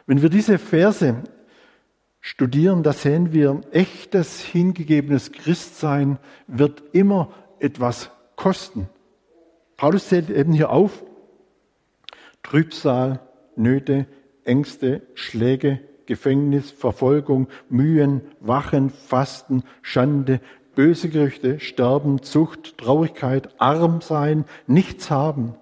Wenn 0.04 0.20
wir 0.20 0.28
diese 0.28 0.58
Verse 0.58 1.16
studieren, 2.20 2.82
da 2.82 2.92
sehen 2.92 3.32
wir, 3.32 3.60
echtes, 3.72 4.40
hingegebenes 4.40 5.32
Christsein 5.32 6.18
wird 6.46 6.82
immer 6.92 7.30
etwas 7.58 8.10
kosten. 8.36 8.88
Paulus 9.76 10.08
zählt 10.08 10.30
eben 10.30 10.52
hier 10.52 10.70
auf, 10.70 11.04
Trübsal, 12.42 13.20
Nöte, 13.56 14.06
Ängste, 14.44 15.02
Schläge, 15.14 15.80
Gefängnis, 16.06 16.70
Verfolgung, 16.70 17.48
Mühen, 17.68 18.22
Wachen, 18.40 18.90
Fasten, 18.90 19.62
Schande, 19.82 20.40
böse 20.74 21.10
Gerüchte, 21.10 21.60
Sterben, 21.60 22.22
Zucht, 22.22 22.78
Traurigkeit, 22.78 23.60
arm 23.60 24.00
sein, 24.00 24.44
nichts 24.66 25.10
haben. 25.10 25.54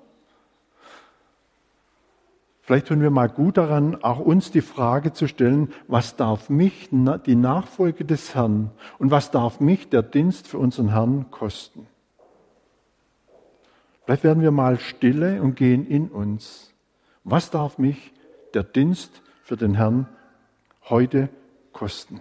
Vielleicht 2.67 2.89
tun 2.89 3.01
wir 3.01 3.11
mal 3.11 3.29
gut 3.29 3.59
daran, 3.59 4.03
auch 4.03 4.19
uns 4.19 4.51
die 4.51 4.61
Frage 4.61 5.13
zu 5.13 5.29
stellen, 5.29 5.73
was 5.87 6.17
darf 6.17 6.51
mich 6.51 6.89
die 6.91 7.37
Nachfolge 7.37 8.05
des 8.05 8.35
Herrn 8.35 8.73
und 8.99 9.13
was 9.13 9.31
darf 9.31 9.61
mich 9.61 9.89
der 9.89 10.03
Dienst 10.03 10.49
für 10.49 10.59
unseren 10.59 10.89
Herrn 10.89 11.31
kosten? 11.31 11.87
Vielleicht 14.05 14.25
werden 14.25 14.43
wir 14.43 14.51
mal 14.51 14.81
stille 14.81 15.41
und 15.43 15.55
gehen 15.55 15.87
in 15.87 16.09
uns. 16.09 16.73
Was 17.23 17.53
darf 17.53 17.79
mich 17.79 18.13
der 18.53 18.65
Dienst 18.65 19.23
für 19.45 19.57
den 19.57 19.75
Herrn 19.75 20.09
heute 20.89 21.29
kosten? 21.73 22.21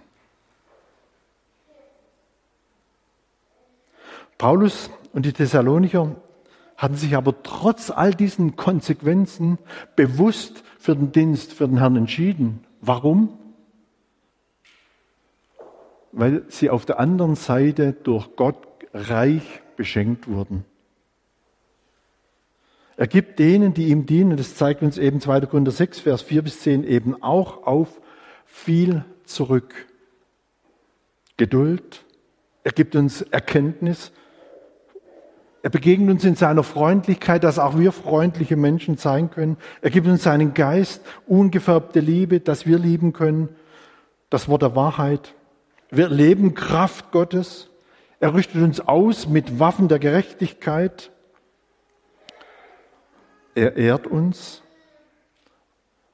Paulus 4.38 4.90
und 5.12 5.26
die 5.26 5.32
Thessalonicher 5.32 6.14
hatten 6.76 6.96
sich 6.96 7.16
aber 7.16 7.42
trotz 7.42 7.90
all 7.90 8.14
diesen 8.14 8.56
Konsequenzen 8.56 9.58
bewusst 9.94 10.62
für 10.78 10.94
den 10.94 11.12
Dienst, 11.12 11.52
für 11.52 11.66
den 11.66 11.78
Herrn 11.78 11.96
entschieden. 11.96 12.64
Warum? 12.80 13.38
Weil 16.12 16.44
sie 16.48 16.70
auf 16.70 16.84
der 16.86 16.98
anderen 17.00 17.34
Seite 17.34 17.92
durch 17.92 18.36
Gott 18.36 18.56
reich 18.92 19.62
beschenkt 19.76 20.28
wurden. 20.28 20.64
Er 22.96 23.06
gibt 23.06 23.38
denen, 23.38 23.74
die 23.74 23.88
ihm 23.88 24.06
dienen, 24.06 24.38
das 24.38 24.54
zeigt 24.54 24.82
uns 24.82 24.96
eben 24.96 25.20
2. 25.20 25.42
Korinther 25.42 25.70
6, 25.70 26.00
Vers 26.00 26.22
4 26.22 26.42
bis 26.42 26.60
10 26.60 26.84
eben 26.84 27.22
auch 27.22 27.66
auf, 27.66 28.00
viel 28.46 29.04
zurück. 29.24 29.74
Geduld, 31.36 32.04
er 32.64 32.72
gibt 32.72 32.96
uns 32.96 33.20
Erkenntnis, 33.20 34.12
er 35.66 35.70
begegnet 35.70 36.10
uns 36.10 36.24
in 36.24 36.36
seiner 36.36 36.62
Freundlichkeit, 36.62 37.42
dass 37.42 37.58
auch 37.58 37.76
wir 37.76 37.90
freundliche 37.90 38.54
Menschen 38.54 38.98
sein 38.98 39.32
können. 39.32 39.56
Er 39.82 39.90
gibt 39.90 40.06
uns 40.06 40.22
seinen 40.22 40.54
Geist, 40.54 41.04
ungefärbte 41.26 41.98
Liebe, 41.98 42.38
dass 42.38 42.66
wir 42.66 42.78
lieben 42.78 43.12
können. 43.12 43.48
Das 44.30 44.48
Wort 44.48 44.62
der 44.62 44.76
Wahrheit. 44.76 45.34
Wir 45.90 46.08
leben 46.08 46.54
Kraft 46.54 47.10
Gottes. 47.10 47.68
Er 48.20 48.32
rüstet 48.32 48.62
uns 48.62 48.78
aus 48.78 49.26
mit 49.26 49.58
Waffen 49.58 49.88
der 49.88 49.98
Gerechtigkeit. 49.98 51.10
Er 53.56 53.76
ehrt 53.76 54.06
uns. 54.06 54.62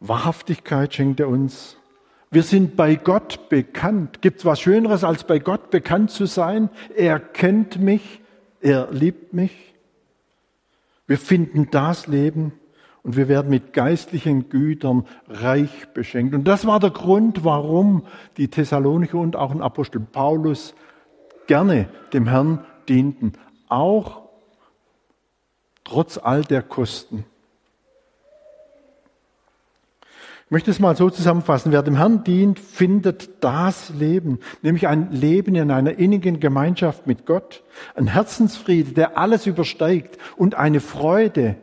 Wahrhaftigkeit 0.00 0.94
schenkt 0.94 1.20
er 1.20 1.28
uns. 1.28 1.76
Wir 2.30 2.42
sind 2.42 2.74
bei 2.74 2.94
Gott 2.94 3.50
bekannt. 3.50 4.22
Gibt 4.22 4.38
es 4.38 4.46
was 4.46 4.62
Schöneres, 4.62 5.04
als 5.04 5.24
bei 5.24 5.38
Gott 5.38 5.68
bekannt 5.68 6.10
zu 6.10 6.24
sein? 6.24 6.70
Er 6.96 7.20
kennt 7.20 7.78
mich. 7.78 8.21
Er 8.62 8.90
liebt 8.92 9.32
mich. 9.32 9.74
Wir 11.06 11.18
finden 11.18 11.68
das 11.70 12.06
Leben 12.06 12.52
und 13.02 13.16
wir 13.16 13.28
werden 13.28 13.50
mit 13.50 13.72
geistlichen 13.72 14.48
Gütern 14.48 15.06
reich 15.28 15.88
beschenkt. 15.92 16.34
Und 16.34 16.44
das 16.44 16.64
war 16.64 16.78
der 16.78 16.90
Grund, 16.90 17.44
warum 17.44 18.06
die 18.36 18.48
Thessalonicher 18.48 19.18
und 19.18 19.34
auch 19.34 19.50
ein 19.50 19.60
Apostel 19.60 20.00
Paulus 20.00 20.74
gerne 21.48 21.88
dem 22.12 22.28
Herrn 22.28 22.64
dienten, 22.88 23.32
auch 23.68 24.22
trotz 25.82 26.16
all 26.16 26.42
der 26.42 26.62
Kosten. 26.62 27.24
Ich 30.41 30.41
möchte 30.52 30.70
es 30.70 30.80
mal 30.80 30.94
so 30.94 31.08
zusammenfassen. 31.08 31.72
Wer 31.72 31.82
dem 31.82 31.96
Herrn 31.96 32.24
dient, 32.24 32.58
findet 32.60 33.42
das 33.42 33.88
Leben, 33.88 34.38
nämlich 34.60 34.86
ein 34.86 35.10
Leben 35.10 35.54
in 35.54 35.70
einer 35.70 35.98
innigen 35.98 36.40
Gemeinschaft 36.40 37.06
mit 37.06 37.24
Gott, 37.24 37.64
ein 37.94 38.06
Herzensfriede, 38.06 38.92
der 38.92 39.16
alles 39.16 39.46
übersteigt 39.46 40.18
und 40.36 40.54
eine 40.54 40.80
Freude, 40.80 41.56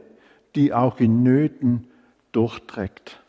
die 0.56 0.74
auch 0.74 1.00
in 1.00 1.22
Nöten 1.22 1.86
durchträgt. 2.32 3.22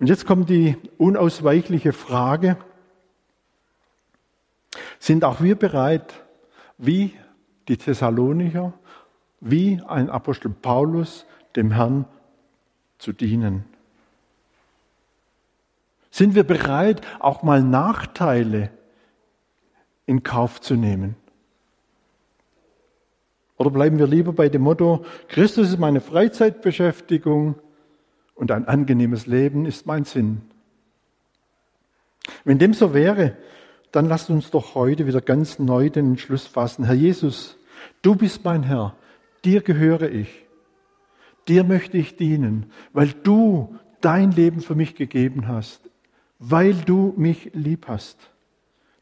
Und 0.00 0.08
jetzt 0.08 0.26
kommt 0.26 0.50
die 0.50 0.76
unausweichliche 0.98 1.92
Frage, 1.92 2.56
sind 4.98 5.22
auch 5.22 5.40
wir 5.40 5.54
bereit, 5.54 6.12
wie 6.76 7.14
die 7.68 7.76
Thessalonicher, 7.76 8.72
wie 9.38 9.80
ein 9.86 10.10
Apostel 10.10 10.50
Paulus, 10.50 11.24
dem 11.54 11.70
Herrn 11.70 12.06
zu 12.98 13.12
dienen? 13.12 13.64
Sind 16.10 16.34
wir 16.34 16.44
bereit, 16.44 17.00
auch 17.18 17.42
mal 17.42 17.62
Nachteile 17.62 18.70
in 20.06 20.22
Kauf 20.22 20.60
zu 20.60 20.74
nehmen? 20.74 21.16
Oder 23.56 23.70
bleiben 23.70 23.98
wir 23.98 24.06
lieber 24.06 24.32
bei 24.32 24.48
dem 24.48 24.62
Motto, 24.62 25.04
Christus 25.28 25.70
ist 25.70 25.78
meine 25.78 26.00
Freizeitbeschäftigung 26.00 27.56
und 28.34 28.50
ein 28.50 28.66
angenehmes 28.68 29.26
Leben 29.26 29.66
ist 29.66 29.86
mein 29.86 30.04
Sinn? 30.04 30.42
Wenn 32.44 32.58
dem 32.58 32.74
so 32.74 32.94
wäre, 32.94 33.36
dann 33.92 34.06
lasst 34.06 34.30
uns 34.30 34.50
doch 34.50 34.74
heute 34.74 35.06
wieder 35.06 35.20
ganz 35.20 35.58
neu 35.58 35.88
den 35.88 36.10
Entschluss 36.10 36.46
fassen. 36.46 36.84
Herr 36.84 36.94
Jesus, 36.94 37.56
du 38.02 38.16
bist 38.16 38.44
mein 38.44 38.64
Herr, 38.64 38.96
dir 39.44 39.62
gehöre 39.62 40.10
ich. 40.10 40.43
Dir 41.48 41.64
möchte 41.64 41.96
ich 41.96 42.16
dienen, 42.16 42.66
weil 42.92 43.08
du 43.08 43.78
dein 44.00 44.32
Leben 44.32 44.60
für 44.60 44.74
mich 44.74 44.94
gegeben 44.94 45.48
hast, 45.48 45.80
weil 46.38 46.74
du 46.74 47.14
mich 47.16 47.50
lieb 47.54 47.86
hast. 47.88 48.30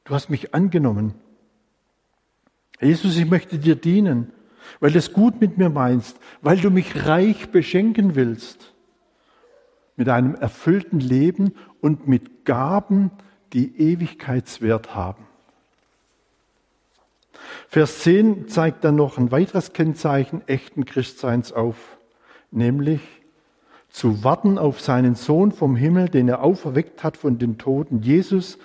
Du 0.05 0.14
hast 0.14 0.28
mich 0.28 0.55
angenommen. 0.55 1.14
Jesus, 2.81 3.16
ich 3.16 3.31
möchte 3.31 3.59
dir 3.59 3.76
dienen, 3.76 4.33
weil 4.81 4.90
du 4.90 4.98
es 4.98 5.12
gut 5.12 5.40
mit 5.40 5.59
mir 5.59 5.70
meinst, 5.70 6.18
weil 6.40 6.59
du 6.59 6.70
mich 6.70 7.07
reich 7.07 7.50
beschenken 7.50 8.14
willst 8.14 8.72
mit 9.96 10.09
einem 10.09 10.35
erfüllten 10.35 11.00
Leben 11.00 11.55
und 11.81 12.09
mit 12.09 12.44
Gaben, 12.44 13.11
die 13.52 13.78
Ewigkeitswert 13.78 14.94
haben. 14.94 15.26
Vers 17.68 18.00
10 18.00 18.48
zeigt 18.48 18.85
dann 18.85 18.96
noch 18.96 19.18
ein 19.18 19.31
weiteres 19.31 19.72
Kennzeichen 19.72 20.46
echten 20.48 20.85
Christseins 20.85 21.52
auf, 21.52 21.76
nämlich 22.53 23.01
zu 23.88 24.25
warten 24.25 24.59
auf 24.59 24.81
seinen 24.81 25.15
Sohn 25.15 25.53
vom 25.53 25.77
Himmel, 25.77 26.09
den 26.09 26.29
er 26.29 26.43
auferweckt 26.43 27.05
hat 27.05 27.17
von 27.17 27.38
den 27.38 27.59
Toten, 27.59 28.01
Jesus, 28.03 28.59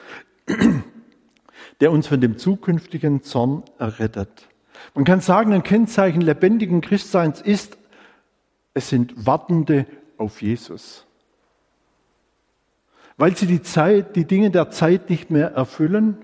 der 1.81 1.91
uns 1.91 2.07
von 2.07 2.21
dem 2.21 2.37
zukünftigen 2.37 3.23
Zorn 3.23 3.63
errettet. 3.77 4.47
Man 4.93 5.03
kann 5.03 5.19
sagen, 5.19 5.53
ein 5.53 5.63
Kennzeichen 5.63 6.21
lebendigen 6.21 6.81
Christseins 6.81 7.41
ist, 7.41 7.77
es 8.73 8.89
sind 8.89 9.25
Wartende 9.25 9.85
auf 10.17 10.41
Jesus. 10.41 11.05
Weil 13.17 13.35
sie 13.35 13.47
die 13.47 13.63
Zeit, 13.63 14.15
die 14.15 14.25
Dinge 14.25 14.51
der 14.51 14.69
Zeit 14.69 15.09
nicht 15.09 15.31
mehr 15.31 15.51
erfüllen, 15.51 16.17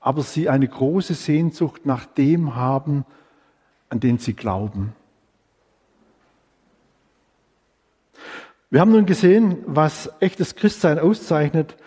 aber 0.00 0.22
sie 0.22 0.48
eine 0.48 0.66
große 0.66 1.14
Sehnsucht 1.14 1.84
nach 1.84 2.06
dem 2.06 2.54
haben, 2.54 3.04
an 3.90 4.00
den 4.00 4.18
sie 4.18 4.34
glauben. 4.34 4.94
Wir 8.76 8.82
haben 8.82 8.92
nun 8.92 9.06
gesehen, 9.06 9.64
was 9.64 10.10
echtes 10.20 10.54
Christsein 10.54 10.98
auszeichnet 10.98 11.78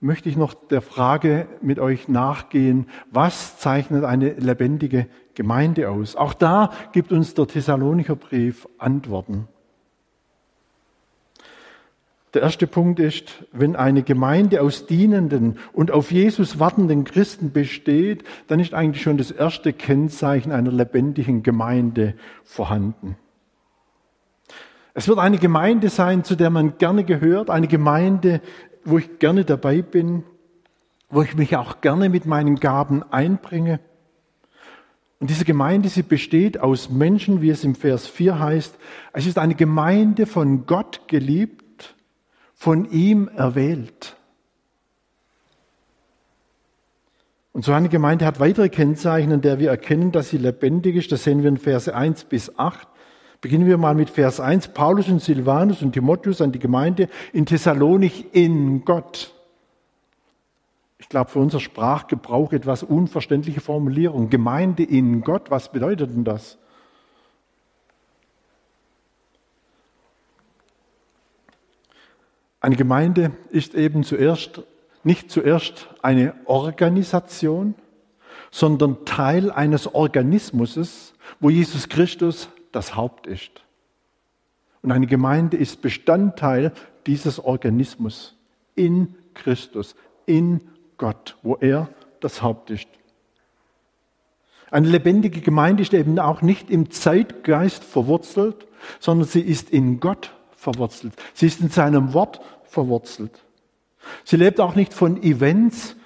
möchte 0.00 0.30
ich 0.30 0.38
noch 0.38 0.54
der 0.54 0.80
Frage 0.80 1.46
mit 1.60 1.78
euch 1.78 2.08
nachgehen, 2.08 2.86
was 3.10 3.58
zeichnet 3.58 4.04
eine 4.04 4.30
lebendige 4.30 5.06
Gemeinde 5.34 5.90
aus? 5.90 6.16
Auch 6.16 6.32
da 6.32 6.70
gibt 6.92 7.12
uns 7.12 7.34
der 7.34 7.46
Thessalonicher 7.46 8.16
Brief 8.16 8.66
Antworten. 8.78 9.48
Der 12.32 12.40
erste 12.40 12.66
Punkt 12.66 13.00
ist, 13.00 13.44
wenn 13.52 13.76
eine 13.76 14.02
Gemeinde 14.02 14.62
aus 14.62 14.86
dienenden 14.86 15.58
und 15.74 15.90
auf 15.90 16.10
Jesus 16.10 16.58
wartenden 16.58 17.04
Christen 17.04 17.52
besteht, 17.52 18.24
dann 18.46 18.60
ist 18.60 18.72
eigentlich 18.72 19.02
schon 19.02 19.18
das 19.18 19.30
erste 19.30 19.74
Kennzeichen 19.74 20.52
einer 20.52 20.72
lebendigen 20.72 21.42
Gemeinde 21.42 22.14
vorhanden. 22.44 23.18
Es 24.94 25.08
wird 25.08 25.18
eine 25.18 25.38
Gemeinde 25.38 25.88
sein, 25.88 26.22
zu 26.22 26.36
der 26.36 26.50
man 26.50 26.78
gerne 26.78 27.04
gehört, 27.04 27.50
eine 27.50 27.66
Gemeinde, 27.66 28.40
wo 28.84 28.98
ich 28.98 29.18
gerne 29.18 29.44
dabei 29.44 29.82
bin, 29.82 30.22
wo 31.10 31.22
ich 31.22 31.34
mich 31.34 31.56
auch 31.56 31.80
gerne 31.80 32.08
mit 32.08 32.26
meinen 32.26 32.56
Gaben 32.56 33.02
einbringe. 33.02 33.80
Und 35.18 35.30
diese 35.30 35.44
Gemeinde, 35.44 35.88
sie 35.88 36.02
besteht 36.02 36.60
aus 36.60 36.90
Menschen, 36.90 37.40
wie 37.40 37.50
es 37.50 37.64
im 37.64 37.74
Vers 37.74 38.06
4 38.06 38.38
heißt. 38.38 38.76
Es 39.12 39.26
ist 39.26 39.38
eine 39.38 39.54
Gemeinde 39.54 40.26
von 40.26 40.66
Gott 40.66 41.08
geliebt, 41.08 41.94
von 42.54 42.84
ihm 42.90 43.28
erwählt. 43.28 44.16
Und 47.52 47.64
so 47.64 47.72
eine 47.72 47.88
Gemeinde 47.88 48.26
hat 48.26 48.40
weitere 48.40 48.68
Kennzeichen, 48.68 49.32
an 49.32 49.40
der 49.40 49.58
wir 49.58 49.70
erkennen, 49.70 50.12
dass 50.12 50.28
sie 50.28 50.38
lebendig 50.38 50.96
ist. 50.96 51.10
Das 51.10 51.24
sehen 51.24 51.42
wir 51.42 51.48
in 51.48 51.56
Verse 51.56 51.94
1 51.94 52.24
bis 52.24 52.58
8. 52.58 52.86
Beginnen 53.44 53.66
wir 53.66 53.76
mal 53.76 53.94
mit 53.94 54.08
Vers 54.08 54.40
1. 54.40 54.68
Paulus 54.68 55.06
und 55.08 55.20
Silvanus 55.20 55.82
und 55.82 55.92
Timotheus 55.92 56.40
an 56.40 56.52
die 56.52 56.58
Gemeinde 56.58 57.10
in 57.34 57.44
Thessalonich 57.44 58.24
in 58.32 58.86
Gott. 58.86 59.34
Ich 60.96 61.10
glaube, 61.10 61.30
für 61.30 61.40
unser 61.40 61.60
Sprachgebrauch 61.60 62.54
etwas 62.54 62.82
unverständliche 62.82 63.60
Formulierung. 63.60 64.30
Gemeinde 64.30 64.82
in 64.82 65.20
Gott, 65.20 65.50
was 65.50 65.70
bedeutet 65.70 66.12
denn 66.12 66.24
das? 66.24 66.56
Eine 72.62 72.76
Gemeinde 72.76 73.32
ist 73.50 73.74
eben 73.74 74.04
zuerst, 74.04 74.62
nicht 75.02 75.30
zuerst 75.30 75.94
eine 76.00 76.34
Organisation, 76.46 77.74
sondern 78.50 79.04
Teil 79.04 79.50
eines 79.50 79.94
Organismus, 79.94 81.12
wo 81.40 81.50
Jesus 81.50 81.90
Christus 81.90 82.48
das 82.74 82.96
Haupt 82.96 83.26
ist. 83.26 83.62
Und 84.82 84.92
eine 84.92 85.06
Gemeinde 85.06 85.56
ist 85.56 85.80
Bestandteil 85.80 86.72
dieses 87.06 87.38
Organismus 87.38 88.36
in 88.74 89.14
Christus, 89.34 89.94
in 90.26 90.60
Gott, 90.98 91.36
wo 91.42 91.56
er 91.56 91.88
das 92.20 92.42
Haupt 92.42 92.70
ist. 92.70 92.86
Eine 94.70 94.88
lebendige 94.88 95.40
Gemeinde 95.40 95.82
ist 95.82 95.94
eben 95.94 96.18
auch 96.18 96.42
nicht 96.42 96.70
im 96.70 96.90
Zeitgeist 96.90 97.84
verwurzelt, 97.84 98.66
sondern 98.98 99.28
sie 99.28 99.40
ist 99.40 99.70
in 99.70 100.00
Gott 100.00 100.32
verwurzelt. 100.56 101.14
Sie 101.32 101.46
ist 101.46 101.60
in 101.60 101.70
seinem 101.70 102.12
Wort 102.12 102.40
verwurzelt. 102.64 103.44
Sie 104.24 104.36
lebt 104.36 104.60
auch 104.60 104.74
nicht 104.74 104.92
von 104.92 105.22
Events, 105.22 105.96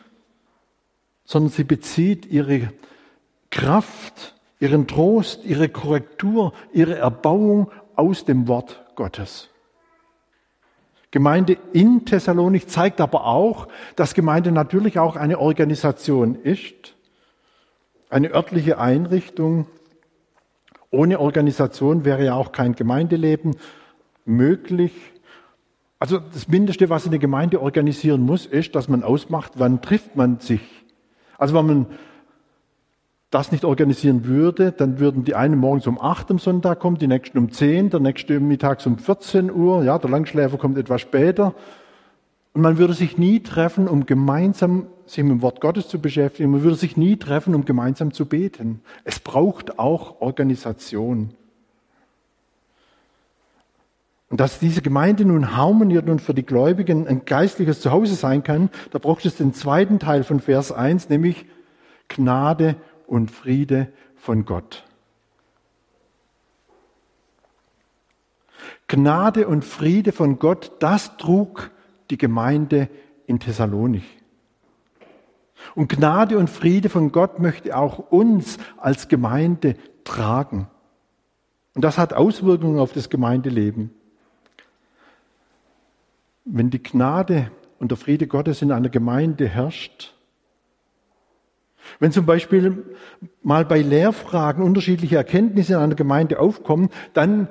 sondern 1.25 1.51
sie 1.51 1.65
bezieht 1.65 2.27
ihre 2.27 2.73
Kraft 3.51 4.35
ihren 4.61 4.87
Trost, 4.87 5.45
ihre 5.45 5.69
Korrektur, 5.69 6.53
ihre 6.73 6.97
Erbauung 6.97 7.71
aus 7.95 8.25
dem 8.25 8.49
Wort 8.49 8.85
Gottes. 8.95 9.49
Gemeinde 11.11 11.57
in 11.73 12.05
Thessalonik 12.05 12.69
zeigt 12.69 13.01
aber 13.01 13.25
auch, 13.25 13.69
dass 13.97 14.15
Gemeinde 14.15 14.53
natürlich 14.53 14.99
auch 14.99 15.17
eine 15.17 15.39
Organisation 15.39 16.35
ist, 16.35 16.95
eine 18.11 18.31
örtliche 18.31 18.79
Einrichtung. 18.79 19.67
Ohne 20.91 21.19
Organisation 21.21 22.05
wäre 22.05 22.25
ja 22.25 22.35
auch 22.35 22.53
kein 22.53 22.75
Gemeindeleben 22.75 23.57
möglich. 24.25 24.93
Also 25.99 26.19
das 26.19 26.49
Mindeste, 26.49 26.91
was 26.91 27.07
eine 27.07 27.19
Gemeinde 27.19 27.61
organisieren 27.61 28.23
muss, 28.23 28.47
ist, 28.47 28.75
dass 28.75 28.89
man 28.89 29.03
ausmacht, 29.03 29.53
wann 29.57 29.81
trifft 29.81 30.15
man 30.15 30.41
sich. 30.41 30.61
Also 31.39 31.55
wenn 31.55 31.67
man 31.67 31.87
das 33.31 33.53
nicht 33.53 33.65
organisieren 33.65 34.25
würde, 34.25 34.73
dann 34.73 34.99
würden 34.99 35.25
die 35.25 35.35
einen 35.35 35.59
morgens 35.59 35.87
um 35.87 36.01
8 36.01 36.31
am 36.31 36.39
Sonntag 36.39 36.81
kommen, 36.81 36.99
die 36.99 37.07
nächsten 37.07 37.37
um 37.37 37.53
10, 37.53 37.91
der 37.91 38.01
nächste 38.01 38.41
mittags 38.41 38.87
um 38.87 38.99
14 38.99 39.51
Uhr, 39.51 39.85
ja, 39.85 39.99
der 39.99 40.09
Langschläfer 40.09 40.57
kommt 40.57 40.79
etwas 40.79 41.03
später. 41.03 41.55
Und 42.55 42.63
man 42.63 42.79
würde 42.79 42.95
sich 42.95 43.19
nie 43.19 43.41
treffen, 43.41 43.87
um 43.87 44.07
gemeinsam 44.07 44.87
sich 45.05 45.23
mit 45.23 45.33
dem 45.33 45.43
Wort 45.43 45.61
Gottes 45.61 45.89
zu 45.89 46.01
beschäftigen. 46.01 46.51
Man 46.51 46.63
würde 46.63 46.77
sich 46.77 46.97
nie 46.97 47.17
treffen, 47.17 47.55
um 47.55 47.65
gemeinsam 47.65 48.13
zu 48.13 48.27
beten. 48.27 48.81
Es 49.05 49.21
braucht 49.21 49.79
auch 49.79 50.21
Organisation. 50.21 51.35
Und 54.31 54.41
dass 54.41 54.59
diese 54.59 54.83
Gemeinde 54.83 55.25
nun 55.25 55.57
harmoniert 55.57 56.09
und 56.09 56.21
für 56.21 56.35
die 56.35 56.45
Gläubigen 56.45 57.07
ein 57.07 57.25
geistliches 57.25 57.81
Zuhause 57.81 58.15
sein 58.15 58.43
kann, 58.43 58.71
da 58.91 58.99
braucht 58.99 59.25
es 59.25 59.37
den 59.37 59.55
zweiten 59.55 59.99
Teil 59.99 60.25
von 60.25 60.41
Vers 60.41 60.73
1, 60.73 61.09
nämlich 61.09 61.47
Gnade 62.09 62.77
und 63.09 63.31
Friede 63.31 63.93
von 64.15 64.45
Gott. 64.45 64.85
Gnade 68.87 69.49
und 69.49 69.65
Friede 69.65 70.13
von 70.13 70.39
Gott, 70.39 70.73
das 70.79 71.17
trug 71.17 71.71
die 72.11 72.19
Gemeinde 72.19 72.89
in 73.27 73.41
Thessalonich. 73.41 74.19
Und 75.75 75.89
Gnade 75.89 76.39
und 76.39 76.49
Friede 76.49 76.89
von 76.89 77.13
Gott 77.13 77.39
möchte 77.41 77.77
auch 77.77 77.99
uns 78.11 78.59
als 78.77 79.09
Gemeinde 79.09 79.75
tragen. 80.05 80.69
Und 81.75 81.83
das 81.83 81.99
hat 81.99 82.13
Auswirkungen 82.15 82.79
auf 82.79 82.93
das 82.93 83.11
Gemeindeleben. 83.11 83.91
Wenn 86.45 86.71
die 86.71 86.83
Gnade 86.83 87.51
und 87.79 87.91
der 87.91 87.99
Friede 87.99 88.27
Gottes 88.27 88.63
in 88.63 88.73
einer 88.73 88.89
Gemeinde 88.89 89.49
herrscht, 89.49 90.15
wenn 92.01 92.13
zum 92.13 92.27
Beispiel 92.27 92.85
mal 93.43 93.65
bei 93.65 93.81
Lehrfragen 93.81 94.63
unterschiedliche 94.63 95.17
Erkenntnisse 95.17 95.75
in 95.75 95.81
einer 95.81 95.95
Gemeinde 95.95 96.41
aufkommen, 96.41 96.91
dann 97.15 97.49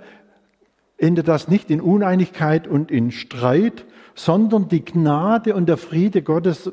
endet 0.97 1.27
das 1.27 1.47
nicht 1.47 1.69
in 1.69 1.81
Uneinigkeit 1.81 2.67
und 2.67 2.91
in 2.91 3.11
Streit, 3.11 3.85
sondern 4.15 4.67
die 4.67 4.83
Gnade 4.83 5.53
und 5.53 5.67
der 5.67 5.77
Friede 5.77 6.21
Gottes 6.21 6.71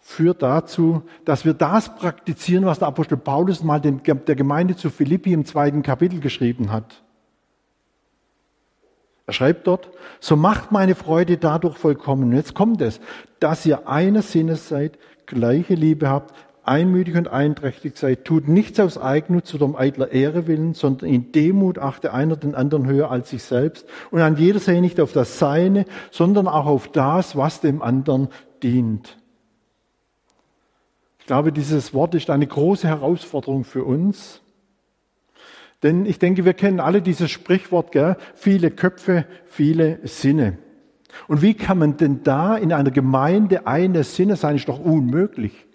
führt 0.00 0.42
dazu, 0.42 1.02
dass 1.24 1.44
wir 1.44 1.54
das 1.54 1.96
praktizieren, 1.96 2.66
was 2.66 2.78
der 2.78 2.88
Apostel 2.88 3.16
Paulus 3.16 3.64
mal 3.64 3.80
der 3.80 4.36
Gemeinde 4.36 4.76
zu 4.76 4.90
Philippi 4.90 5.32
im 5.32 5.46
zweiten 5.46 5.82
Kapitel 5.82 6.20
geschrieben 6.20 6.70
hat. 6.70 7.02
Er 9.26 9.32
schreibt 9.32 9.66
dort, 9.66 9.90
so 10.20 10.36
macht 10.36 10.70
meine 10.70 10.94
Freude 10.94 11.38
dadurch 11.38 11.78
vollkommen. 11.78 12.24
Und 12.24 12.32
jetzt 12.36 12.54
kommt 12.54 12.82
es, 12.82 13.00
dass 13.40 13.64
ihr 13.64 13.88
eines 13.88 14.32
Sinnes 14.32 14.68
seid, 14.68 14.98
gleiche 15.24 15.74
Liebe 15.74 16.10
habt, 16.10 16.34
einmütig 16.64 17.16
und 17.16 17.28
einträchtig 17.28 17.96
seid, 17.96 18.24
tut 18.24 18.48
nichts 18.48 18.80
aus 18.80 18.98
Eigennutz 18.98 19.54
oder 19.54 19.64
um 19.64 19.76
eitler 19.76 20.12
Ehre 20.12 20.46
willen, 20.46 20.74
sondern 20.74 21.08
in 21.08 21.32
Demut 21.32 21.78
achte 21.78 22.12
einer 22.12 22.36
den 22.36 22.54
anderen 22.54 22.86
höher 22.86 23.10
als 23.10 23.30
sich 23.30 23.42
selbst 23.42 23.86
und 24.10 24.20
an 24.20 24.36
jeder 24.36 24.60
sehe 24.60 24.80
nicht 24.80 25.00
auf 25.00 25.12
das 25.12 25.38
Seine, 25.38 25.84
sondern 26.10 26.48
auch 26.48 26.66
auf 26.66 26.88
das, 26.88 27.36
was 27.36 27.60
dem 27.60 27.82
anderen 27.82 28.28
dient. 28.62 29.18
Ich 31.18 31.26
glaube, 31.26 31.52
dieses 31.52 31.94
Wort 31.94 32.14
ist 32.14 32.28
eine 32.28 32.46
große 32.46 32.86
Herausforderung 32.86 33.64
für 33.64 33.84
uns. 33.84 34.42
Denn 35.82 36.06
ich 36.06 36.18
denke, 36.18 36.44
wir 36.44 36.54
kennen 36.54 36.80
alle 36.80 37.00
dieses 37.00 37.30
Sprichwort, 37.30 37.92
gell? 37.92 38.16
viele 38.34 38.70
Köpfe, 38.70 39.26
viele 39.46 40.00
Sinne. 40.04 40.58
Und 41.28 41.42
wie 41.42 41.54
kann 41.54 41.78
man 41.78 41.96
denn 41.96 42.22
da 42.22 42.56
in 42.56 42.72
einer 42.72 42.90
Gemeinde 42.90 43.66
eines 43.66 44.16
Sinnes 44.16 44.40
sein? 44.40 44.56
Ist 44.56 44.68
doch 44.68 44.78
unmöglich. 44.80 45.66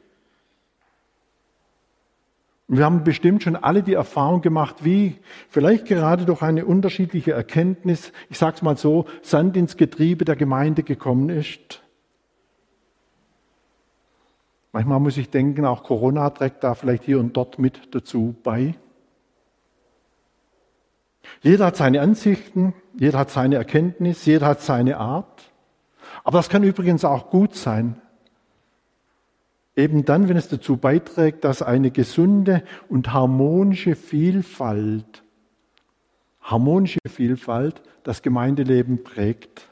Wir 2.72 2.86
haben 2.86 3.04
bestimmt 3.04 3.42
schon 3.42 3.56
alle 3.56 3.82
die 3.82 3.96
Erfahrung 3.96 4.42
gemacht, 4.42 4.86
wie 4.86 5.18
vielleicht 5.50 5.86
gerade 5.86 6.26
durch 6.26 6.44
eine 6.44 6.66
unterschiedliche 6.66 7.32
Erkenntnis, 7.32 8.14
ich 8.30 8.38
sage 8.38 8.58
es 8.58 8.62
mal 8.62 8.78
so, 8.78 9.06
Sand 9.24 9.58
ins 9.58 9.76
Getriebe 9.76 10.24
der 10.24 10.36
Gemeinde 10.36 10.84
gekommen 10.84 11.30
ist. 11.30 11.82
Manchmal 14.72 15.00
muss 15.00 15.18
ich 15.18 15.32
denken, 15.32 15.66
auch 15.66 15.82
Corona 15.82 16.30
trägt 16.30 16.64
da 16.64 16.76
vielleicht 16.76 17.06
hier 17.06 17.20
und 17.20 17.36
dort 17.36 17.58
mit 17.58 17.96
dazu 17.96 18.36
bei. 18.44 18.76
Jeder 21.42 21.66
hat 21.66 21.76
seine 21.76 22.02
Ansichten, 22.02 22.76
jeder 22.94 23.18
hat 23.18 23.32
seine 23.32 23.56
Erkenntnis, 23.56 24.28
jeder 24.28 24.46
hat 24.46 24.62
seine 24.62 24.98
Art. 24.98 25.52
Aber 26.24 26.38
das 26.38 26.50
kann 26.50 26.62
übrigens 26.62 27.04
auch 27.04 27.32
gut 27.32 27.56
sein. 27.56 28.00
Eben 29.80 30.04
dann, 30.04 30.28
wenn 30.28 30.36
es 30.36 30.50
dazu 30.50 30.76
beiträgt, 30.76 31.46
dass 31.46 31.62
eine 31.62 31.90
gesunde 31.90 32.64
und 32.90 33.14
harmonische 33.14 33.96
Vielfalt, 33.96 35.24
harmonische 36.42 37.00
Vielfalt 37.08 37.82
das 38.04 38.22
Gemeindeleben 38.22 39.04
prägt. 39.04 39.70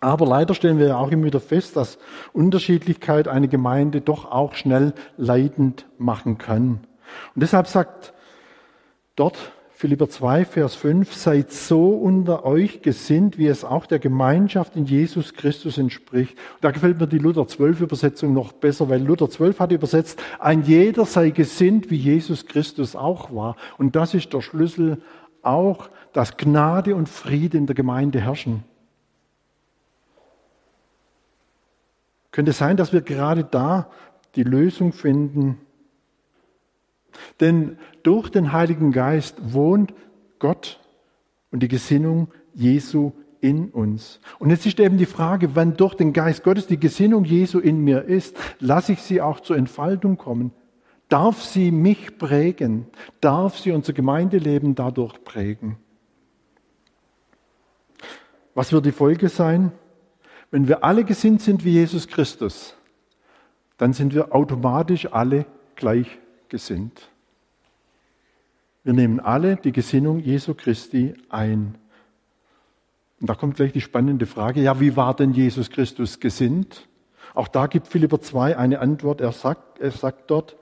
Aber 0.00 0.26
leider 0.26 0.54
stellen 0.54 0.80
wir 0.80 0.88
ja 0.88 0.96
auch 0.96 1.12
immer 1.12 1.26
wieder 1.26 1.38
fest, 1.38 1.76
dass 1.76 1.98
Unterschiedlichkeit 2.32 3.28
eine 3.28 3.46
Gemeinde 3.46 4.00
doch 4.00 4.24
auch 4.24 4.54
schnell 4.56 4.92
leidend 5.16 5.86
machen 5.96 6.36
kann. 6.36 6.80
Und 7.36 7.42
deshalb 7.42 7.68
sagt 7.68 8.12
dort 9.14 9.52
Philipper 9.76 10.08
2, 10.08 10.44
Vers 10.44 10.76
5, 10.76 11.12
seid 11.12 11.50
so 11.50 11.88
unter 11.88 12.44
euch 12.44 12.80
gesinnt, 12.80 13.38
wie 13.38 13.48
es 13.48 13.64
auch 13.64 13.86
der 13.86 13.98
Gemeinschaft 13.98 14.76
in 14.76 14.84
Jesus 14.84 15.34
Christus 15.34 15.78
entspricht. 15.78 16.38
Da 16.60 16.70
gefällt 16.70 17.00
mir 17.00 17.08
die 17.08 17.18
Luther 17.18 17.48
12 17.48 17.80
Übersetzung 17.80 18.32
noch 18.32 18.52
besser, 18.52 18.88
weil 18.88 19.02
Luther 19.02 19.28
12 19.28 19.58
hat 19.58 19.72
übersetzt, 19.72 20.22
ein 20.38 20.62
jeder 20.62 21.04
sei 21.06 21.30
gesinnt, 21.30 21.90
wie 21.90 21.96
Jesus 21.96 22.46
Christus 22.46 22.94
auch 22.94 23.34
war. 23.34 23.56
Und 23.76 23.96
das 23.96 24.14
ist 24.14 24.32
der 24.32 24.42
Schlüssel 24.42 25.02
auch, 25.42 25.90
dass 26.12 26.36
Gnade 26.36 26.94
und 26.94 27.08
Friede 27.08 27.58
in 27.58 27.66
der 27.66 27.74
Gemeinde 27.74 28.20
herrschen. 28.20 28.62
Könnte 32.30 32.52
sein, 32.52 32.76
dass 32.76 32.92
wir 32.92 33.00
gerade 33.00 33.42
da 33.42 33.90
die 34.36 34.44
Lösung 34.44 34.92
finden, 34.92 35.58
denn 37.40 37.78
durch 38.02 38.30
den 38.30 38.52
Heiligen 38.52 38.92
Geist 38.92 39.36
wohnt 39.52 39.94
Gott 40.38 40.80
und 41.50 41.62
die 41.62 41.68
Gesinnung 41.68 42.28
Jesu 42.54 43.12
in 43.40 43.68
uns. 43.70 44.20
Und 44.38 44.50
jetzt 44.50 44.64
ist 44.64 44.80
eben 44.80 44.96
die 44.96 45.06
Frage, 45.06 45.54
wenn 45.54 45.76
durch 45.76 45.94
den 45.94 46.12
Geist 46.12 46.44
Gottes 46.44 46.66
die 46.66 46.80
Gesinnung 46.80 47.24
Jesu 47.24 47.58
in 47.58 47.84
mir 47.84 48.04
ist, 48.04 48.36
lasse 48.58 48.92
ich 48.92 49.02
sie 49.02 49.20
auch 49.20 49.40
zur 49.40 49.56
Entfaltung 49.56 50.16
kommen. 50.16 50.52
Darf 51.08 51.42
sie 51.42 51.70
mich 51.70 52.16
prägen? 52.16 52.86
Darf 53.20 53.58
sie 53.58 53.72
unser 53.72 53.92
Gemeindeleben 53.92 54.74
dadurch 54.74 55.22
prägen? 55.24 55.76
Was 58.54 58.72
wird 58.72 58.86
die 58.86 58.92
Folge 58.92 59.28
sein? 59.28 59.72
Wenn 60.50 60.68
wir 60.68 60.84
alle 60.84 61.04
gesinnt 61.04 61.42
sind 61.42 61.64
wie 61.64 61.72
Jesus 61.72 62.08
Christus, 62.08 62.76
dann 63.76 63.92
sind 63.92 64.14
wir 64.14 64.34
automatisch 64.34 65.12
alle 65.12 65.46
gleich 65.74 66.18
gesinnt. 66.48 67.08
Wir 68.82 68.92
nehmen 68.92 69.20
alle 69.20 69.56
die 69.56 69.72
Gesinnung 69.72 70.20
Jesu 70.20 70.54
Christi 70.54 71.14
ein. 71.30 71.76
Und 73.20 73.30
da 73.30 73.34
kommt 73.34 73.56
gleich 73.56 73.72
die 73.72 73.80
spannende 73.80 74.26
Frage, 74.26 74.60
ja, 74.60 74.78
wie 74.80 74.96
war 74.96 75.14
denn 75.14 75.32
Jesus 75.32 75.70
Christus 75.70 76.20
gesinnt? 76.20 76.86
Auch 77.32 77.48
da 77.48 77.66
gibt 77.66 77.88
Philipper 77.88 78.20
2 78.20 78.56
eine 78.56 78.80
Antwort. 78.80 79.20
Er 79.20 79.32
sagt, 79.32 79.80
er 79.80 79.90
sagt 79.90 80.30
dort, 80.30 80.56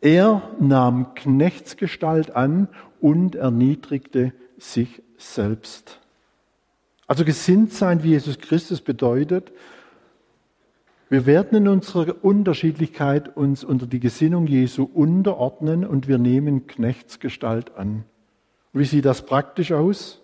er 0.00 0.42
nahm 0.58 1.14
Knechtsgestalt 1.14 2.34
an 2.34 2.68
und 3.00 3.34
erniedrigte 3.34 4.32
sich 4.58 5.02
selbst. 5.18 6.00
Also 7.06 7.24
gesinnt 7.24 7.72
sein 7.72 8.02
wie 8.02 8.10
Jesus 8.10 8.38
Christus 8.38 8.80
bedeutet, 8.80 9.52
wir 11.12 11.26
werden 11.26 11.58
in 11.58 11.68
unserer 11.68 12.24
Unterschiedlichkeit 12.24 13.36
uns 13.36 13.64
unter 13.64 13.86
die 13.86 14.00
Gesinnung 14.00 14.46
Jesu 14.46 14.84
unterordnen 14.84 15.84
und 15.84 16.08
wir 16.08 16.16
nehmen 16.16 16.66
Knechtsgestalt 16.66 17.76
an. 17.76 18.04
Wie 18.72 18.86
sieht 18.86 19.04
das 19.04 19.26
praktisch 19.26 19.72
aus? 19.72 20.22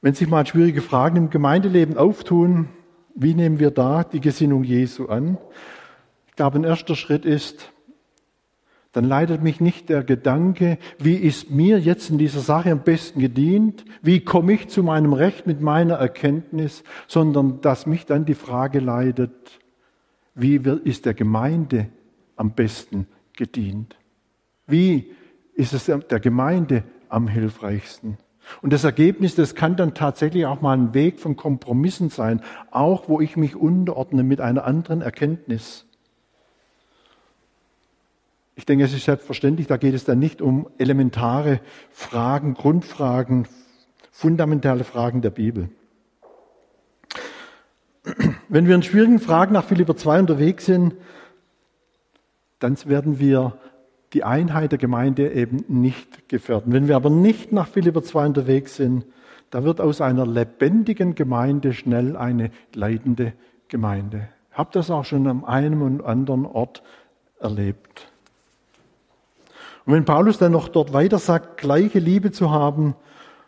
Wenn 0.00 0.14
sich 0.14 0.28
mal 0.28 0.46
schwierige 0.46 0.80
Fragen 0.80 1.16
im 1.16 1.30
Gemeindeleben 1.30 1.98
auftun, 1.98 2.68
wie 3.16 3.34
nehmen 3.34 3.58
wir 3.58 3.72
da 3.72 4.04
die 4.04 4.20
Gesinnung 4.20 4.62
Jesu 4.62 5.06
an? 5.06 5.38
Ich 6.28 6.36
glaube, 6.36 6.60
ein 6.60 6.64
erster 6.64 6.94
Schritt 6.94 7.24
ist, 7.24 7.72
dann 8.92 9.04
leitet 9.04 9.42
mich 9.42 9.60
nicht 9.60 9.88
der 9.88 10.04
Gedanke, 10.04 10.78
wie 10.98 11.14
ist 11.14 11.50
mir 11.50 11.78
jetzt 11.78 12.10
in 12.10 12.18
dieser 12.18 12.40
Sache 12.40 12.70
am 12.70 12.82
besten 12.82 13.20
gedient, 13.20 13.84
wie 14.02 14.20
komme 14.20 14.52
ich 14.52 14.68
zu 14.68 14.82
meinem 14.82 15.14
Recht 15.14 15.46
mit 15.46 15.60
meiner 15.60 15.94
Erkenntnis, 15.94 16.84
sondern 17.08 17.60
dass 17.62 17.86
mich 17.86 18.04
dann 18.04 18.26
die 18.26 18.34
Frage 18.34 18.80
leitet, 18.80 19.60
wie 20.34 20.56
ist 20.84 21.06
der 21.06 21.14
Gemeinde 21.14 21.88
am 22.36 22.52
besten 22.52 23.06
gedient? 23.34 23.96
Wie 24.66 25.12
ist 25.54 25.72
es 25.72 25.86
der 25.86 26.20
Gemeinde 26.20 26.84
am 27.08 27.28
hilfreichsten? 27.28 28.18
Und 28.60 28.72
das 28.72 28.84
Ergebnis, 28.84 29.34
das 29.34 29.54
kann 29.54 29.76
dann 29.76 29.94
tatsächlich 29.94 30.46
auch 30.46 30.60
mal 30.60 30.76
ein 30.76 30.94
Weg 30.94 31.20
von 31.20 31.36
Kompromissen 31.36 32.10
sein, 32.10 32.42
auch 32.70 33.08
wo 33.08 33.20
ich 33.20 33.36
mich 33.36 33.56
unterordne 33.56 34.22
mit 34.22 34.40
einer 34.40 34.64
anderen 34.64 35.00
Erkenntnis. 35.00 35.86
Ich 38.54 38.66
denke, 38.66 38.84
es 38.84 38.92
ist 38.92 39.04
selbstverständlich, 39.04 39.66
da 39.66 39.76
geht 39.78 39.94
es 39.94 40.04
dann 40.04 40.18
nicht 40.18 40.42
um 40.42 40.68
elementare 40.78 41.60
Fragen, 41.90 42.54
Grundfragen, 42.54 43.48
fundamentale 44.10 44.84
Fragen 44.84 45.22
der 45.22 45.30
Bibel. 45.30 45.70
Wenn 48.48 48.66
wir 48.66 48.74
in 48.74 48.82
schwierigen 48.82 49.20
Fragen 49.20 49.54
nach 49.54 49.64
Philipper 49.64 49.96
2 49.96 50.20
unterwegs 50.20 50.66
sind, 50.66 50.94
dann 52.58 52.76
werden 52.84 53.18
wir 53.18 53.56
die 54.12 54.24
Einheit 54.24 54.72
der 54.72 54.78
Gemeinde 54.78 55.32
eben 55.32 55.64
nicht 55.68 56.28
gefährden. 56.28 56.72
Wenn 56.72 56.88
wir 56.88 56.96
aber 56.96 57.10
nicht 57.10 57.52
nach 57.52 57.68
Philipper 57.68 58.02
2 58.02 58.26
unterwegs 58.26 58.76
sind, 58.76 59.06
da 59.50 59.64
wird 59.64 59.80
aus 59.80 60.00
einer 60.00 60.26
lebendigen 60.26 61.14
Gemeinde 61.14 61.72
schnell 61.72 62.16
eine 62.16 62.50
leidende 62.74 63.32
Gemeinde. 63.68 64.28
Ich 64.50 64.58
habe 64.58 64.70
das 64.72 64.90
auch 64.90 65.04
schon 65.04 65.26
an 65.26 65.44
einem 65.44 65.80
und 65.80 66.04
anderen 66.04 66.44
Ort 66.44 66.82
erlebt. 67.38 68.11
Und 69.84 69.94
wenn 69.94 70.04
Paulus 70.04 70.38
dann 70.38 70.52
noch 70.52 70.68
dort 70.68 70.92
weiter 70.92 71.18
sagt, 71.18 71.58
gleiche 71.58 71.98
Liebe 71.98 72.30
zu 72.30 72.50
haben, 72.50 72.94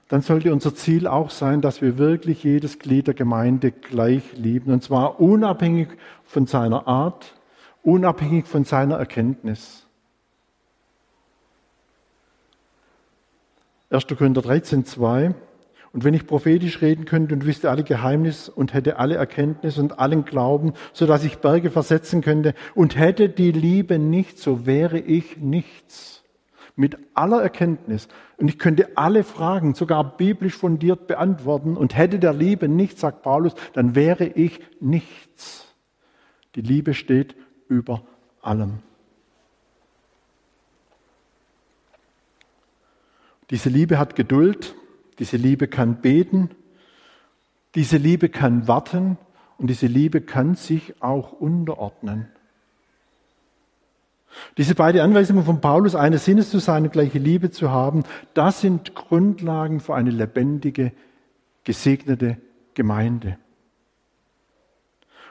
dann 0.08 0.20
sollte 0.20 0.52
unser 0.52 0.74
Ziel 0.74 1.06
auch 1.06 1.30
sein, 1.30 1.60
dass 1.60 1.80
wir 1.80 1.96
wirklich 1.96 2.42
jedes 2.44 2.78
Glied 2.78 3.06
der 3.06 3.14
Gemeinde 3.14 3.70
gleich 3.70 4.22
lieben. 4.36 4.72
Und 4.72 4.82
zwar 4.82 5.20
unabhängig 5.20 5.88
von 6.24 6.46
seiner 6.46 6.86
Art, 6.86 7.34
unabhängig 7.82 8.46
von 8.46 8.64
seiner 8.64 8.96
Erkenntnis. 8.96 9.86
1. 13.90 14.06
Korinther 14.08 14.42
13, 14.42 14.84
2. 14.84 15.34
Und 15.92 16.02
wenn 16.02 16.14
ich 16.14 16.26
prophetisch 16.26 16.82
reden 16.82 17.04
könnte 17.04 17.34
und 17.34 17.46
wüsste 17.46 17.70
alle 17.70 17.84
Geheimnis 17.84 18.48
und 18.48 18.74
hätte 18.74 18.98
alle 18.98 19.14
Erkenntnis 19.14 19.78
und 19.78 20.00
allen 20.00 20.24
Glauben, 20.24 20.74
so 20.92 21.06
dass 21.06 21.24
ich 21.24 21.38
Berge 21.38 21.70
versetzen 21.70 22.20
könnte 22.20 22.54
und 22.74 22.98
hätte 22.98 23.28
die 23.28 23.52
Liebe 23.52 24.00
nicht, 24.00 24.38
so 24.38 24.66
wäre 24.66 24.98
ich 24.98 25.36
nichts 25.36 26.13
mit 26.76 26.98
aller 27.14 27.42
Erkenntnis 27.42 28.08
und 28.36 28.48
ich 28.48 28.58
könnte 28.58 28.96
alle 28.96 29.22
Fragen 29.22 29.74
sogar 29.74 30.16
biblisch 30.16 30.56
fundiert 30.56 31.06
beantworten 31.06 31.76
und 31.76 31.96
hätte 31.96 32.18
der 32.18 32.32
Liebe 32.32 32.68
nichts, 32.68 33.00
sagt 33.00 33.22
Paulus, 33.22 33.54
dann 33.74 33.94
wäre 33.94 34.26
ich 34.26 34.60
nichts. 34.80 35.72
Die 36.56 36.62
Liebe 36.62 36.94
steht 36.94 37.36
über 37.68 38.02
allem. 38.42 38.80
Diese 43.50 43.68
Liebe 43.68 43.98
hat 43.98 44.16
Geduld, 44.16 44.74
diese 45.18 45.36
Liebe 45.36 45.68
kann 45.68 46.00
beten, 46.00 46.50
diese 47.74 47.98
Liebe 47.98 48.28
kann 48.28 48.66
warten 48.66 49.18
und 49.58 49.68
diese 49.68 49.86
Liebe 49.86 50.20
kann 50.20 50.54
sich 50.54 51.02
auch 51.02 51.32
unterordnen. 51.32 52.33
Diese 54.56 54.74
beiden 54.74 55.00
Anweisungen 55.00 55.44
von 55.44 55.60
Paulus, 55.60 55.94
eines 55.94 56.24
Sinnes 56.24 56.50
zu 56.50 56.58
sein 56.58 56.84
und 56.84 56.92
gleiche 56.92 57.18
Liebe 57.18 57.50
zu 57.50 57.70
haben, 57.70 58.04
das 58.34 58.60
sind 58.60 58.94
Grundlagen 58.94 59.80
für 59.80 59.94
eine 59.94 60.10
lebendige, 60.10 60.92
gesegnete 61.64 62.36
Gemeinde. 62.74 63.38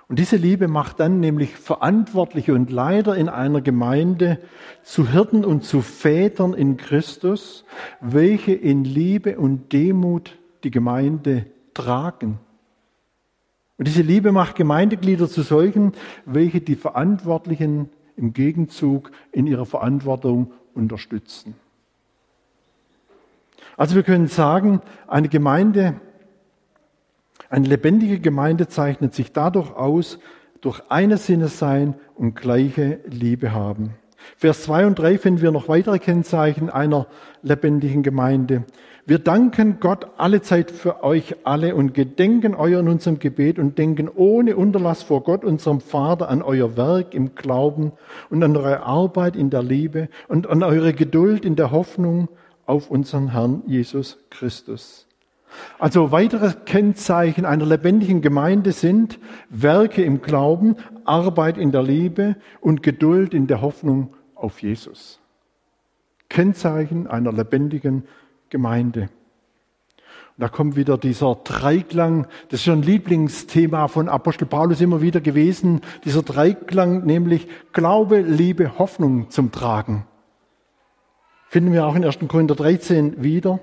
Und 0.09 0.19
diese 0.19 0.35
Liebe 0.35 0.67
macht 0.67 0.99
dann 0.99 1.19
nämlich 1.19 1.55
Verantwortliche 1.55 2.53
und 2.53 2.69
Leiter 2.69 3.15
in 3.15 3.29
einer 3.29 3.61
Gemeinde 3.61 4.39
zu 4.83 5.09
Hirten 5.09 5.45
und 5.45 5.63
zu 5.63 5.81
Vätern 5.81 6.53
in 6.53 6.77
Christus, 6.77 7.65
welche 8.01 8.53
in 8.53 8.83
Liebe 8.83 9.39
und 9.39 9.71
Demut 9.71 10.37
die 10.63 10.71
Gemeinde 10.71 11.45
tragen. 11.73 12.39
Und 13.77 13.87
diese 13.87 14.01
Liebe 14.01 14.31
macht 14.31 14.55
Gemeindeglieder 14.55 15.27
zu 15.27 15.41
solchen, 15.41 15.93
welche 16.25 16.61
die 16.61 16.75
Verantwortlichen 16.75 17.89
im 18.15 18.33
Gegenzug 18.33 19.11
in 19.31 19.47
ihrer 19.47 19.65
Verantwortung 19.65 20.51
unterstützen. 20.73 21.55
Also 23.77 23.95
wir 23.95 24.03
können 24.03 24.27
sagen, 24.27 24.81
eine 25.07 25.29
Gemeinde, 25.29 25.99
eine 27.49 27.67
lebendige 27.67 28.19
Gemeinde 28.19 28.67
zeichnet 28.67 29.13
sich 29.13 29.31
dadurch 29.31 29.75
aus, 29.75 30.19
durch 30.61 30.81
eines 30.89 31.25
Sinnes 31.25 31.59
sein 31.59 31.95
und 32.15 32.35
gleiche 32.35 32.99
Liebe 33.05 33.51
haben. 33.51 33.95
Vers 34.37 34.63
2 34.63 34.87
und 34.87 34.99
3 34.99 35.17
finden 35.17 35.41
wir 35.41 35.51
noch 35.51 35.67
weitere 35.67 35.99
Kennzeichen 35.99 36.69
einer 36.69 37.07
lebendigen 37.41 38.03
Gemeinde. 38.03 38.63
Wir 39.05 39.19
danken 39.19 39.81
Gott 39.81 40.07
alle 40.15 40.41
Zeit 40.41 40.71
für 40.71 41.03
euch 41.03 41.35
alle 41.43 41.75
und 41.75 41.93
gedenken 41.93 42.55
euer 42.55 42.79
in 42.79 42.87
unserem 42.87 43.19
Gebet 43.19 43.59
und 43.59 43.77
denken 43.77 44.07
ohne 44.07 44.55
Unterlass 44.55 45.03
vor 45.03 45.23
Gott, 45.23 45.43
unserem 45.43 45.81
Vater, 45.81 46.29
an 46.29 46.41
euer 46.41 46.77
Werk 46.77 47.13
im 47.13 47.35
Glauben 47.35 47.91
und 48.29 48.41
an 48.43 48.55
eure 48.55 48.83
Arbeit 48.83 49.35
in 49.35 49.49
der 49.49 49.61
Liebe 49.61 50.07
und 50.29 50.47
an 50.47 50.63
eure 50.63 50.93
Geduld 50.93 51.43
in 51.43 51.57
der 51.57 51.71
Hoffnung 51.71 52.29
auf 52.65 52.89
unseren 52.89 53.33
Herrn 53.33 53.63
Jesus 53.67 54.19
Christus. 54.29 55.05
Also 55.79 56.13
weitere 56.13 56.53
Kennzeichen 56.65 57.43
einer 57.43 57.65
lebendigen 57.65 58.21
Gemeinde 58.21 58.71
sind 58.71 59.19
Werke 59.49 60.01
im 60.01 60.21
Glauben, 60.21 60.77
Arbeit 61.03 61.57
in 61.57 61.73
der 61.73 61.83
Liebe 61.83 62.37
und 62.61 62.83
Geduld 62.83 63.33
in 63.33 63.47
der 63.47 63.61
Hoffnung 63.61 64.13
auf 64.33 64.61
Jesus. 64.61 65.19
Kennzeichen 66.29 67.05
einer 67.05 67.33
lebendigen 67.33 68.05
Gemeinde. 68.53 69.09
Und 70.37 70.41
da 70.41 70.47
kommt 70.47 70.75
wieder 70.75 70.99
dieser 70.99 71.33
Dreiklang, 71.43 72.27
das 72.49 72.59
ist 72.59 72.65
schon 72.65 72.79
ein 72.79 72.83
Lieblingsthema 72.83 73.87
von 73.87 74.07
Apostel 74.09 74.45
Paulus 74.45 74.79
immer 74.79 75.01
wieder 75.01 75.21
gewesen, 75.21 75.81
dieser 76.05 76.21
Dreiklang, 76.21 77.03
nämlich 77.03 77.47
Glaube, 77.71 78.19
Liebe, 78.19 78.77
Hoffnung 78.77 79.31
zum 79.31 79.51
Tragen. 79.51 80.05
Finden 81.49 81.73
wir 81.73 81.87
auch 81.87 81.95
in 81.95 82.05
1. 82.05 82.19
Korinther 82.27 82.53
13 82.53 83.23
wieder. 83.23 83.59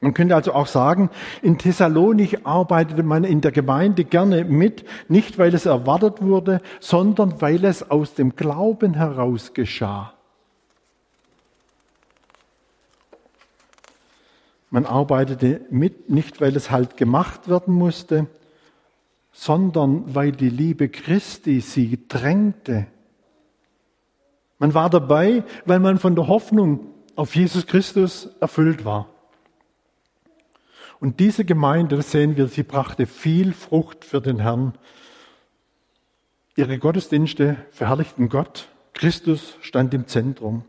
Man 0.00 0.14
könnte 0.14 0.34
also 0.34 0.54
auch 0.54 0.66
sagen, 0.66 1.10
in 1.42 1.58
Thessalonich 1.58 2.46
arbeitete 2.46 3.02
man 3.02 3.24
in 3.24 3.42
der 3.42 3.52
Gemeinde 3.52 4.04
gerne 4.04 4.44
mit, 4.44 4.86
nicht 5.08 5.38
weil 5.38 5.54
es 5.54 5.66
erwartet 5.66 6.22
wurde, 6.22 6.62
sondern 6.80 7.42
weil 7.42 7.62
es 7.66 7.90
aus 7.90 8.14
dem 8.14 8.36
Glauben 8.36 8.94
heraus 8.94 9.52
geschah. 9.52 10.15
Man 14.76 14.84
arbeitete 14.84 15.62
mit, 15.70 16.10
nicht 16.10 16.42
weil 16.42 16.54
es 16.54 16.70
halt 16.70 16.98
gemacht 16.98 17.48
werden 17.48 17.72
musste, 17.72 18.26
sondern 19.32 20.14
weil 20.14 20.32
die 20.32 20.50
Liebe 20.50 20.90
Christi 20.90 21.62
sie 21.62 21.98
drängte. 22.08 22.86
Man 24.58 24.74
war 24.74 24.90
dabei, 24.90 25.44
weil 25.64 25.80
man 25.80 25.98
von 25.98 26.14
der 26.14 26.28
Hoffnung 26.28 26.88
auf 27.14 27.34
Jesus 27.34 27.66
Christus 27.66 28.28
erfüllt 28.38 28.84
war. 28.84 29.08
Und 31.00 31.20
diese 31.20 31.46
Gemeinde, 31.46 31.96
das 31.96 32.10
sehen 32.10 32.36
wir, 32.36 32.46
sie 32.46 32.62
brachte 32.62 33.06
viel 33.06 33.54
Frucht 33.54 34.04
für 34.04 34.20
den 34.20 34.40
Herrn. 34.40 34.74
Ihre 36.54 36.76
Gottesdienste 36.76 37.56
verherrlichten 37.70 38.28
Gott. 38.28 38.68
Christus 38.92 39.56
stand 39.62 39.94
im 39.94 40.06
Zentrum. 40.06 40.66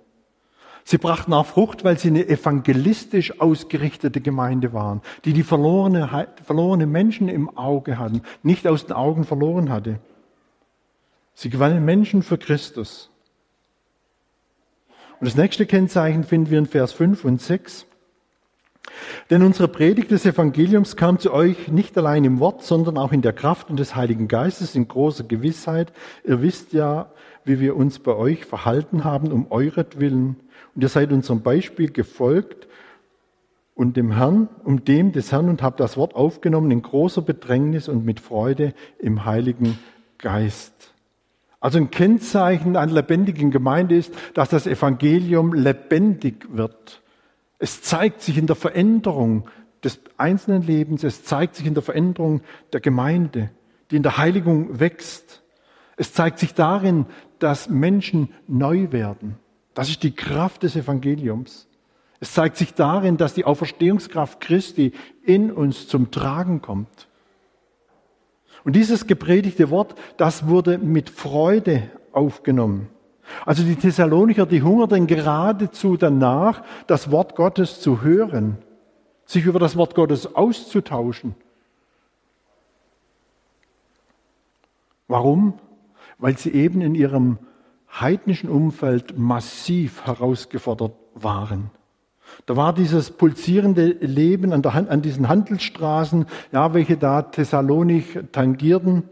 Sie 0.89 0.97
brachten 0.97 1.34
auch 1.34 1.45
Frucht, 1.45 1.84
weil 1.84 2.00
sie 2.00 2.08
eine 2.08 2.30
evangelistisch 2.30 3.41
ausgerichtete 3.41 4.21
Gemeinde 4.21 4.71
waren, 4.71 5.02
die 5.26 5.34
die 5.34 5.43
verlorene, 5.43 6.30
verlorene 6.45 6.88
Menschen 6.88 7.28
im 7.28 7.58
Auge 7.58 8.00
hatten, 8.00 8.21
nicht 8.41 8.65
aus 8.65 8.86
den 8.86 8.95
Augen 8.95 9.26
verloren 9.26 9.69
hatte. 9.69 10.00
Sie 11.34 11.50
gewannen 11.50 11.84
Menschen 11.84 12.23
für 12.23 12.38
Christus. 12.38 13.10
Und 15.19 15.28
das 15.28 15.36
nächste 15.36 15.65
Kennzeichen 15.65 16.23
finden 16.23 16.52
wir 16.52 16.58
in 16.58 16.67
Vers 16.67 16.93
5 16.93 17.26
und 17.26 17.41
6. 17.41 17.86
Denn 19.30 19.43
unsere 19.43 19.67
Predigt 19.67 20.12
des 20.12 20.26
Evangeliums 20.26 20.95
kam 20.95 21.19
zu 21.19 21.34
euch 21.34 21.67
nicht 21.67 21.97
allein 21.97 22.23
im 22.23 22.39
Wort, 22.39 22.63
sondern 22.63 22.97
auch 22.97 23.12
in 23.12 23.21
der 23.21 23.34
Kraft 23.34 23.69
und 23.69 23.78
des 23.78 23.97
Heiligen 23.97 24.30
Geistes 24.30 24.73
in 24.73 24.88
großer 24.88 25.26
Gewissheit. 25.26 25.91
Ihr 26.23 26.41
wisst 26.41 26.71
ja, 26.71 27.12
wie 27.48 27.60
wir 27.60 27.76
uns 27.76 28.00
bei 28.00 28.16
euch 28.16 28.46
verhalten 28.46 29.04
haben, 29.04 29.32
um 29.32 29.52
euretwillen 29.52 30.38
und 30.76 30.82
ihr 30.82 30.90
seid 30.90 31.12
unserem 31.12 31.42
Beispiel 31.42 31.92
gefolgt 31.92 32.68
und 33.74 33.98
dem 33.98 34.12
Herrn, 34.12 34.50
um 34.64 34.84
dem 34.84 35.12
des 35.12 35.32
Herrn 35.32 35.50
und 35.50 35.62
habt 35.62 35.80
das 35.80 35.98
Wort 35.98 36.16
aufgenommen 36.16 36.72
in 36.72 36.82
großer 36.82 37.22
Bedrängnis 37.22 37.88
und 37.88 38.06
mit 38.06 38.20
Freude 38.20 38.74
im 39.00 39.26
Heiligen 39.26 39.80
Geist. 40.18 40.94
Also 41.60 41.80
ein 41.80 41.90
Kennzeichen 41.92 42.76
einer 42.76 42.94
lebendigen 42.94 43.52
Gemeinde 43.52 43.96
ist, 43.96 44.14
dass 44.34 44.50
das 44.50 44.68
Evangelium 44.68 45.54
lebendig 45.54 46.48
wird. 46.52 47.02
Es 47.60 47.82
zeigt 47.82 48.22
sich 48.22 48.38
in 48.38 48.48
der 48.48 48.56
Veränderung 48.56 49.48
des 49.84 50.00
einzelnen 50.18 50.62
Lebens, 50.62 51.04
es 51.04 51.24
zeigt 51.24 51.56
sich 51.56 51.66
in 51.66 51.74
der 51.74 51.84
Veränderung 51.84 52.42
der 52.74 52.82
Gemeinde, 52.82 53.50
die 53.90 53.96
in 53.96 54.04
der 54.04 54.18
Heiligung 54.18 54.80
wächst. 54.80 55.44
Es 55.98 56.14
zeigt 56.14 56.38
sich 56.38 56.54
darin, 56.54 57.08
dass 57.39 57.69
Menschen 57.69 58.30
neu 58.47 58.91
werden. 58.91 59.38
Das 59.73 59.89
ist 59.89 60.04
die 60.04 60.15
Kraft 60.15 60.63
des 60.63 60.76
Evangeliums. 60.76 61.67
Es 62.19 62.34
zeigt 62.34 62.58
sich 62.58 62.73
darin, 62.73 63.17
dass 63.17 63.34
die 63.34 63.45
Auferstehungskraft 63.45 64.39
Christi 64.41 64.93
in 65.23 65.52
uns 65.52 65.88
zum 65.88 66.10
Tragen 66.10 66.62
kommt. 66.62 67.08
Und 68.63 68.76
dieses 68.76 69.08
gepredigte 69.08 69.69
Wort, 69.69 69.95
das 70.17 70.47
wurde 70.47 70.78
mit 70.78 71.10
Freude 71.10 71.89
aufgenommen. 72.12 72.89
Also 73.45 73.63
die 73.63 73.76
Thessalonicher, 73.76 74.45
die 74.45 74.63
hungerten 74.63 75.06
geradezu 75.06 75.97
danach, 75.97 76.63
das 76.88 77.12
Wort 77.12 77.36
Gottes 77.36 77.82
zu 77.82 78.02
hören, 78.02 78.58
sich 79.26 79.45
über 79.45 79.60
das 79.60 79.76
Wort 79.76 79.95
Gottes 79.95 80.36
auszutauschen. 80.36 81.36
Warum? 85.08 85.60
Weil 86.18 86.38
sie 86.38 86.52
eben 86.52 86.82
in 86.82 86.96
ihrem 86.96 87.38
heidnischen 87.90 88.50
Umfeld 88.50 89.18
massiv 89.18 90.06
herausgefordert 90.06 90.94
waren. 91.14 91.72
Da 92.46 92.56
war 92.56 92.74
dieses 92.74 93.12
pulsierende 93.12 93.86
Leben 93.86 94.54
an, 94.54 94.62
der, 94.62 94.74
an 94.74 95.02
diesen 95.02 95.30
Handelsstraßen, 95.30 96.26
ja, 96.52 96.74
welche 96.74 96.98
da 96.98 97.22
Thessalonich 97.22 98.20
tangierten, 98.32 99.04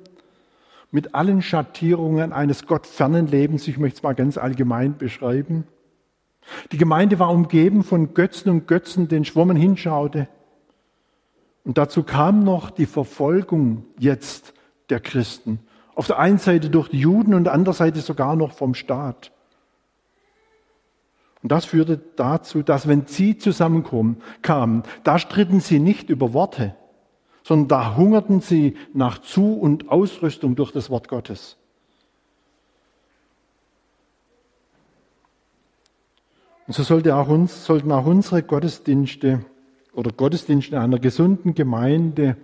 mit 0.91 1.15
allen 1.15 1.41
Schattierungen 1.41 2.33
eines 2.33 2.67
gottfernen 2.67 3.27
Lebens. 3.27 3.67
Ich 3.67 3.77
möchte 3.77 3.97
es 3.97 4.03
mal 4.03 4.15
ganz 4.15 4.37
allgemein 4.37 4.97
beschreiben. 4.97 5.65
Die 6.71 6.77
Gemeinde 6.77 7.19
war 7.19 7.31
umgeben 7.31 7.83
von 7.83 8.13
Götzen 8.13 8.51
und 8.51 8.67
Götzen, 8.67 9.07
den 9.07 9.25
Schwommen 9.25 9.57
hinschaute. 9.57 10.27
Und 11.63 11.77
dazu 11.77 12.03
kam 12.03 12.43
noch 12.43 12.69
die 12.69 12.85
Verfolgung 12.85 13.85
jetzt 13.97 14.53
der 14.89 14.99
Christen. 14.99 15.59
Auf 15.95 16.07
der 16.07 16.19
einen 16.19 16.37
Seite 16.37 16.69
durch 16.69 16.89
die 16.89 16.99
Juden 16.99 17.33
und 17.33 17.45
der 17.45 17.53
anderen 17.53 17.75
Seite 17.75 18.01
sogar 18.01 18.35
noch 18.35 18.51
vom 18.51 18.73
Staat. 18.73 19.31
Und 21.41 21.51
das 21.51 21.65
führte 21.65 22.01
dazu, 22.15 22.63
dass 22.63 22.87
wenn 22.87 23.05
sie 23.05 23.37
zusammenkamen, 23.37 24.83
da 25.03 25.19
stritten 25.19 25.59
sie 25.59 25.79
nicht 25.79 26.09
über 26.09 26.33
Worte, 26.33 26.75
sondern 27.43 27.67
da 27.67 27.95
hungerten 27.95 28.41
sie 28.41 28.75
nach 28.93 29.19
Zu- 29.19 29.53
und 29.53 29.89
Ausrüstung 29.89 30.55
durch 30.55 30.71
das 30.71 30.89
Wort 30.89 31.07
Gottes. 31.07 31.57
Und 36.67 36.73
so 36.73 36.81
sollte 36.81 37.15
auch 37.15 37.27
uns, 37.27 37.65
sollten 37.65 37.91
auch 37.91 38.07
unsere 38.07 38.41
Gottesdienste 38.41 39.45
oder 39.93 40.11
Gottesdienste 40.11 40.79
einer 40.79 40.97
gesunden 40.97 41.53
Gemeinde 41.53 42.37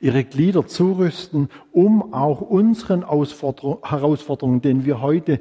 ihre 0.00 0.24
Glieder 0.24 0.66
zurüsten, 0.66 1.48
um 1.72 2.12
auch 2.14 2.40
unseren 2.40 3.02
Herausforderungen, 3.02 4.62
denen 4.62 4.84
wir 4.84 5.00
heute 5.00 5.40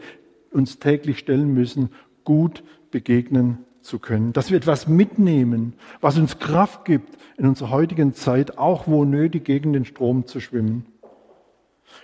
uns 0.52 0.80
täglich 0.80 1.20
stellen 1.20 1.54
müssen, 1.54 1.90
gut 2.24 2.64
begegnen 2.92 3.60
zu 3.82 4.00
können, 4.00 4.34
dass 4.34 4.50
wir 4.50 4.58
etwas 4.58 4.88
mitnehmen, 4.88 5.74
was 6.02 6.18
uns 6.18 6.40
Kraft 6.40 6.86
gibt, 6.86 7.18
in 7.38 7.46
unserer 7.46 7.70
heutigen 7.70 8.14
Zeit 8.14 8.58
auch 8.58 8.88
wo 8.88 9.06
nötig 9.06 9.46
gegen 9.46 9.74
den 9.74 9.86
Strom 9.86 10.26
zu 10.26 10.40
schwimmen. 10.40 10.86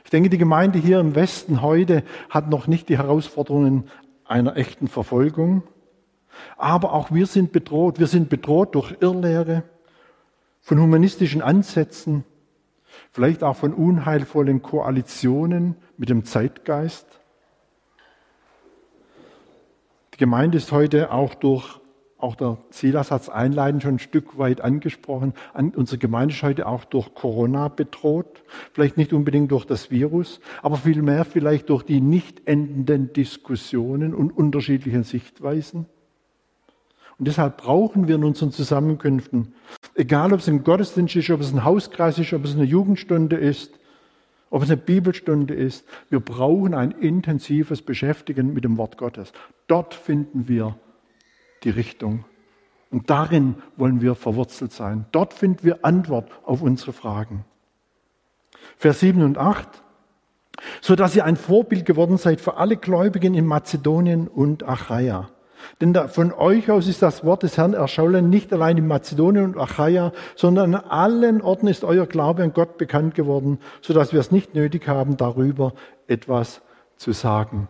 Ich 0.03 0.09
denke, 0.09 0.29
die 0.29 0.38
Gemeinde 0.38 0.79
hier 0.79 0.99
im 0.99 1.15
Westen 1.15 1.61
heute 1.61 2.03
hat 2.29 2.49
noch 2.49 2.67
nicht 2.67 2.89
die 2.89 2.97
Herausforderungen 2.97 3.86
einer 4.25 4.55
echten 4.57 4.88
Verfolgung, 4.88 5.63
aber 6.57 6.93
auch 6.93 7.11
wir 7.11 7.25
sind 7.25 7.51
bedroht. 7.51 7.99
Wir 7.99 8.07
sind 8.07 8.29
bedroht 8.29 8.75
durch 8.75 8.95
Irrlehre, 8.99 9.63
von 10.62 10.80
humanistischen 10.80 11.41
Ansätzen, 11.41 12.24
vielleicht 13.12 13.43
auch 13.43 13.55
von 13.55 13.74
unheilvollen 13.74 14.62
Koalitionen 14.62 15.76
mit 15.97 16.09
dem 16.09 16.24
Zeitgeist. 16.24 17.07
Die 20.14 20.18
Gemeinde 20.18 20.57
ist 20.57 20.72
heute 20.72 21.12
auch 21.12 21.34
durch, 21.34 21.80
auch 22.20 22.36
der 22.36 22.59
Silas 22.70 23.09
hat 23.09 23.24
es 23.24 23.30
einleitend 23.30 23.82
schon 23.82 23.95
ein 23.95 23.99
Stück 23.99 24.38
weit 24.38 24.62
angesprochen, 24.62 25.34
an, 25.55 25.72
unsere 25.72 25.97
Gemeinde 25.97 26.36
ist 26.36 26.43
heute 26.43 26.68
auch 26.68 26.86
durch 26.86 27.16
Corona 27.16 27.68
bedroht. 27.68 28.43
Vielleicht 28.72 28.97
nicht 28.97 29.14
unbedingt 29.14 29.51
durch 29.51 29.66
das 29.66 29.89
Virus, 29.89 30.39
aber 30.62 30.78
vielmehr 30.78 31.26
vielleicht 31.26 31.70
durch 31.70 31.82
die 31.82 32.01
nicht 32.01 32.47
endenden 32.47 33.14
Diskussionen 33.14 34.14
und 34.14 34.30
unterschiedlichen 34.30 35.03
Sichtweisen. 35.03 35.88
Und 37.22 37.28
deshalb 37.28 37.57
brauchen 37.57 38.07
wir 38.07 38.15
in 38.15 38.24
unseren 38.24 38.51
Zusammenkünften, 38.51 39.53
egal 39.93 40.34
ob 40.34 40.39
es 40.39 40.49
ein 40.49 40.63
Gottesdienst 40.63 41.15
ist, 41.17 41.30
ob 41.30 41.41
es 41.41 41.53
ein 41.53 41.63
Hauskreis 41.63 42.17
ist, 42.17 42.34
ob 42.34 42.43
es 42.45 42.55
eine 42.55 42.63
Jugendstunde 42.63 43.36
ist, 43.36 43.78
ob 44.49 44.63
es 44.63 44.72
eine 44.72 44.82
Bibelstunde 44.82 45.53
ist, 45.53 45.86
wir 46.09 46.19
brauchen 46.19 46.74
ein 46.74 46.89
intensives 46.89 47.84
Beschäftigen 47.84 48.55
mit 48.55 48.63
dem 48.63 48.76
Wort 48.80 48.97
Gottes. 48.97 49.34
Dort 49.67 49.93
finden 49.93 50.47
wir 50.47 50.80
die 51.63 51.69
Richtung. 51.69 52.26
Und 52.89 53.11
darin 53.11 53.53
wollen 53.78 54.01
wir 54.01 54.15
verwurzelt 54.15 54.72
sein. 54.72 55.05
Dort 55.11 55.36
finden 55.36 55.63
wir 55.63 55.86
Antwort 55.86 56.32
auf 56.43 56.63
unsere 56.63 56.91
Fragen. 56.91 57.45
Vers 58.78 58.99
7 59.01 59.22
und 59.22 59.38
8. 59.38 59.67
So 60.82 60.95
dass 60.95 61.15
ihr 61.15 61.26
ein 61.26 61.38
Vorbild 61.38 61.86
geworden 61.86 62.17
seid 62.17 62.41
für 62.41 62.57
alle 62.57 62.78
Gläubigen 62.78 63.36
in 63.36 63.45
Mazedonien 63.45 64.28
und 64.28 64.63
Achaia. 64.63 65.30
Denn 65.80 65.95
von 66.09 66.34
euch 66.34 66.70
aus 66.70 66.88
ist 66.88 67.01
das 67.01 67.24
Wort 67.24 67.43
des 67.43 67.57
Herrn 67.57 67.74
erschollen, 67.74 68.30
nicht 68.30 68.51
allein 68.53 68.78
in 68.78 68.88
Mazedonien 68.88 69.45
und 69.45 69.57
Achaia, 69.57 70.12
sondern 70.36 70.76
an 70.76 70.84
allen 70.84 71.41
Orten 71.41 71.68
ist 71.68 71.84
euer 71.84 72.05
Glaube 72.05 72.43
an 72.43 72.53
Gott 72.53 72.78
bekannt 72.78 73.16
geworden, 73.16 73.59
sodass 73.82 74.14
wir 74.14 74.20
es 74.20 74.32
nicht 74.32 74.55
nötig 74.55 74.88
haben, 74.88 75.18
darüber 75.18 75.74
etwas 76.07 76.62
zu 76.97 77.12
sagen. 77.12 77.68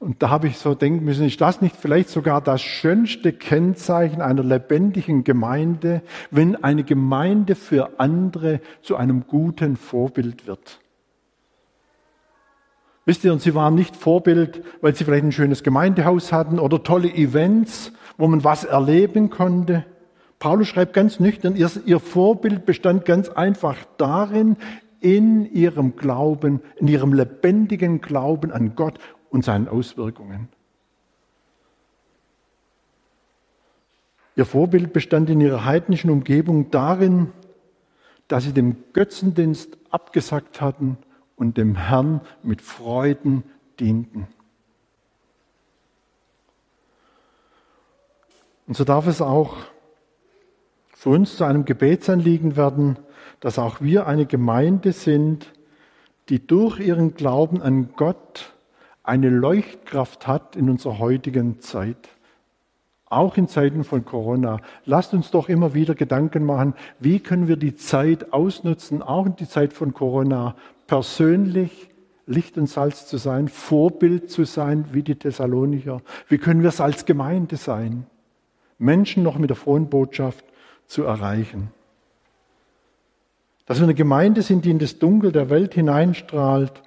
Und 0.00 0.22
da 0.22 0.30
habe 0.30 0.46
ich 0.46 0.58
so 0.58 0.74
denken 0.74 1.04
müssen, 1.04 1.26
ist 1.26 1.40
das 1.40 1.60
nicht 1.60 1.74
vielleicht 1.74 2.08
sogar 2.08 2.40
das 2.40 2.62
schönste 2.62 3.32
Kennzeichen 3.32 4.22
einer 4.22 4.44
lebendigen 4.44 5.24
Gemeinde, 5.24 6.02
wenn 6.30 6.62
eine 6.62 6.84
Gemeinde 6.84 7.56
für 7.56 7.98
andere 7.98 8.60
zu 8.80 8.96
einem 8.96 9.26
guten 9.26 9.76
Vorbild 9.76 10.46
wird? 10.46 10.78
Wisst 13.08 13.24
ihr, 13.24 13.32
und 13.32 13.40
sie 13.40 13.54
waren 13.54 13.74
nicht 13.74 13.96
Vorbild, 13.96 14.62
weil 14.82 14.94
sie 14.94 15.02
vielleicht 15.02 15.24
ein 15.24 15.32
schönes 15.32 15.62
Gemeindehaus 15.62 16.30
hatten 16.30 16.58
oder 16.58 16.82
tolle 16.82 17.08
Events, 17.08 17.90
wo 18.18 18.28
man 18.28 18.44
was 18.44 18.64
erleben 18.64 19.30
konnte. 19.30 19.86
Paulus 20.38 20.68
schreibt 20.68 20.92
ganz 20.92 21.18
nüchtern, 21.18 21.56
ihr, 21.56 22.00
Vorbild 22.00 22.66
bestand 22.66 23.06
ganz 23.06 23.30
einfach 23.30 23.78
darin, 23.96 24.58
in 25.00 25.50
ihrem 25.50 25.96
Glauben, 25.96 26.60
in 26.76 26.86
ihrem 26.86 27.14
lebendigen 27.14 28.02
Glauben 28.02 28.52
an 28.52 28.74
Gott 28.76 28.98
und 29.30 29.42
seinen 29.42 29.68
Auswirkungen. 29.68 30.48
Ihr 34.36 34.44
Vorbild 34.44 34.92
bestand 34.92 35.30
in 35.30 35.40
ihrer 35.40 35.64
heidnischen 35.64 36.10
Umgebung 36.10 36.70
darin, 36.70 37.28
dass 38.26 38.44
sie 38.44 38.52
dem 38.52 38.76
Götzendienst 38.92 39.78
abgesagt 39.88 40.60
hatten 40.60 40.98
und 41.38 41.56
dem 41.56 41.76
Herrn 41.76 42.20
mit 42.42 42.60
Freuden 42.60 43.44
dienten. 43.80 44.26
Und 48.66 48.76
so 48.76 48.84
darf 48.84 49.06
es 49.06 49.22
auch 49.22 49.56
für 50.94 51.10
uns 51.10 51.36
zu 51.36 51.44
einem 51.44 51.64
Gebetsanliegen 51.64 52.56
werden, 52.56 52.98
dass 53.40 53.58
auch 53.58 53.80
wir 53.80 54.06
eine 54.06 54.26
Gemeinde 54.26 54.92
sind, 54.92 55.52
die 56.28 56.44
durch 56.44 56.80
ihren 56.80 57.14
Glauben 57.14 57.62
an 57.62 57.90
Gott 57.96 58.52
eine 59.04 59.30
Leuchtkraft 59.30 60.26
hat 60.26 60.56
in 60.56 60.68
unserer 60.68 60.98
heutigen 60.98 61.60
Zeit. 61.60 62.08
Auch 63.06 63.38
in 63.38 63.48
Zeiten 63.48 63.84
von 63.84 64.04
Corona. 64.04 64.60
Lasst 64.84 65.14
uns 65.14 65.30
doch 65.30 65.48
immer 65.48 65.72
wieder 65.72 65.94
Gedanken 65.94 66.44
machen, 66.44 66.74
wie 66.98 67.20
können 67.20 67.48
wir 67.48 67.56
die 67.56 67.74
Zeit 67.74 68.34
ausnutzen, 68.34 69.00
auch 69.00 69.24
in 69.24 69.36
die 69.36 69.48
Zeit 69.48 69.72
von 69.72 69.94
Corona, 69.94 70.56
persönlich 70.88 71.88
Licht 72.26 72.58
und 72.58 72.66
Salz 72.66 73.06
zu 73.06 73.16
sein, 73.16 73.46
Vorbild 73.46 74.30
zu 74.30 74.44
sein 74.44 74.86
wie 74.92 75.04
die 75.04 75.14
Thessalonicher? 75.14 76.02
Wie 76.28 76.38
können 76.38 76.62
wir 76.62 76.70
es 76.70 76.80
als 76.80 77.06
Gemeinde 77.06 77.56
sein? 77.56 78.06
Menschen 78.78 79.22
noch 79.22 79.38
mit 79.38 79.50
der 79.50 79.56
frohen 79.56 79.88
Botschaft 79.88 80.44
zu 80.86 81.04
erreichen. 81.04 81.70
Dass 83.66 83.78
wir 83.78 83.84
eine 83.84 83.94
Gemeinde 83.94 84.42
sind, 84.42 84.64
die 84.64 84.70
in 84.70 84.78
das 84.78 84.98
Dunkel 84.98 85.30
der 85.30 85.50
Welt 85.50 85.74
hineinstrahlt, 85.74 86.82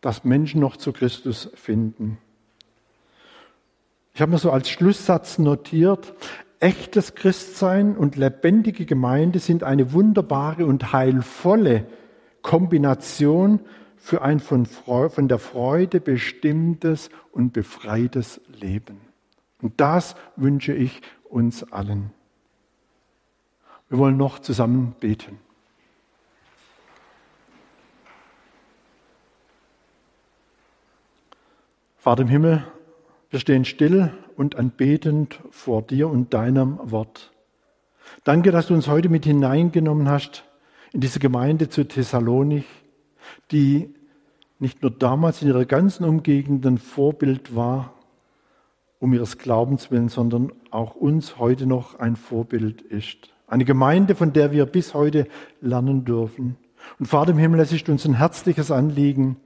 dass 0.00 0.24
Menschen 0.24 0.60
noch 0.60 0.76
zu 0.76 0.92
Christus 0.92 1.50
finden. 1.54 2.18
Ich 4.14 4.20
habe 4.20 4.32
mir 4.32 4.38
so 4.38 4.50
als 4.50 4.68
Schlusssatz 4.68 5.38
notiert, 5.38 6.14
echtes 6.60 7.14
Christsein 7.14 7.96
und 7.96 8.16
lebendige 8.16 8.84
Gemeinde 8.84 9.38
sind 9.38 9.64
eine 9.64 9.92
wunderbare 9.92 10.66
und 10.66 10.92
heilvolle 10.92 11.86
Kombination 12.42 13.60
für 13.96 14.22
ein 14.22 14.40
von, 14.40 14.66
von 14.66 15.28
der 15.28 15.38
Freude 15.38 16.00
bestimmtes 16.00 17.08
und 17.30 17.52
befreites 17.52 18.40
Leben. 18.60 19.00
Und 19.60 19.80
das 19.80 20.16
wünsche 20.36 20.74
ich 20.74 21.00
uns 21.24 21.72
allen. 21.72 22.10
Wir 23.88 23.98
wollen 23.98 24.16
noch 24.16 24.40
zusammen 24.40 24.96
beten. 24.98 25.38
Vater 31.96 32.22
im 32.22 32.28
Himmel, 32.28 32.64
wir 33.30 33.38
stehen 33.38 33.64
still 33.64 34.12
und 34.36 34.56
anbetend 34.56 35.38
vor 35.50 35.82
dir 35.82 36.08
und 36.08 36.34
deinem 36.34 36.78
Wort. 36.90 37.30
Danke, 38.24 38.50
dass 38.50 38.66
du 38.66 38.74
uns 38.74 38.88
heute 38.88 39.08
mit 39.08 39.24
hineingenommen 39.24 40.08
hast 40.08 40.44
in 40.92 41.00
diese 41.00 41.18
Gemeinde 41.18 41.68
zu 41.68 41.84
Thessalonich, 41.84 42.66
die 43.50 43.94
nicht 44.58 44.82
nur 44.82 44.90
damals 44.90 45.42
in 45.42 45.48
ihrer 45.48 45.64
ganzen 45.64 46.04
Umgegend 46.04 46.64
ein 46.66 46.78
Vorbild 46.78 47.56
war, 47.56 47.94
um 48.98 49.12
ihres 49.14 49.38
Glaubens 49.38 49.90
willen, 49.90 50.08
sondern 50.08 50.52
auch 50.70 50.94
uns 50.94 51.38
heute 51.38 51.66
noch 51.66 51.98
ein 51.98 52.14
Vorbild 52.14 52.82
ist. 52.82 53.30
Eine 53.48 53.64
Gemeinde, 53.64 54.14
von 54.14 54.32
der 54.32 54.52
wir 54.52 54.66
bis 54.66 54.94
heute 54.94 55.26
lernen 55.60 56.04
dürfen. 56.04 56.56
Und 56.98 57.06
Vater 57.06 57.32
im 57.32 57.38
Himmel, 57.38 57.60
es 57.60 57.72
ist 57.72 57.88
uns 57.88 58.04
ein 58.04 58.14
herzliches 58.14 58.70
Anliegen, 58.70 59.36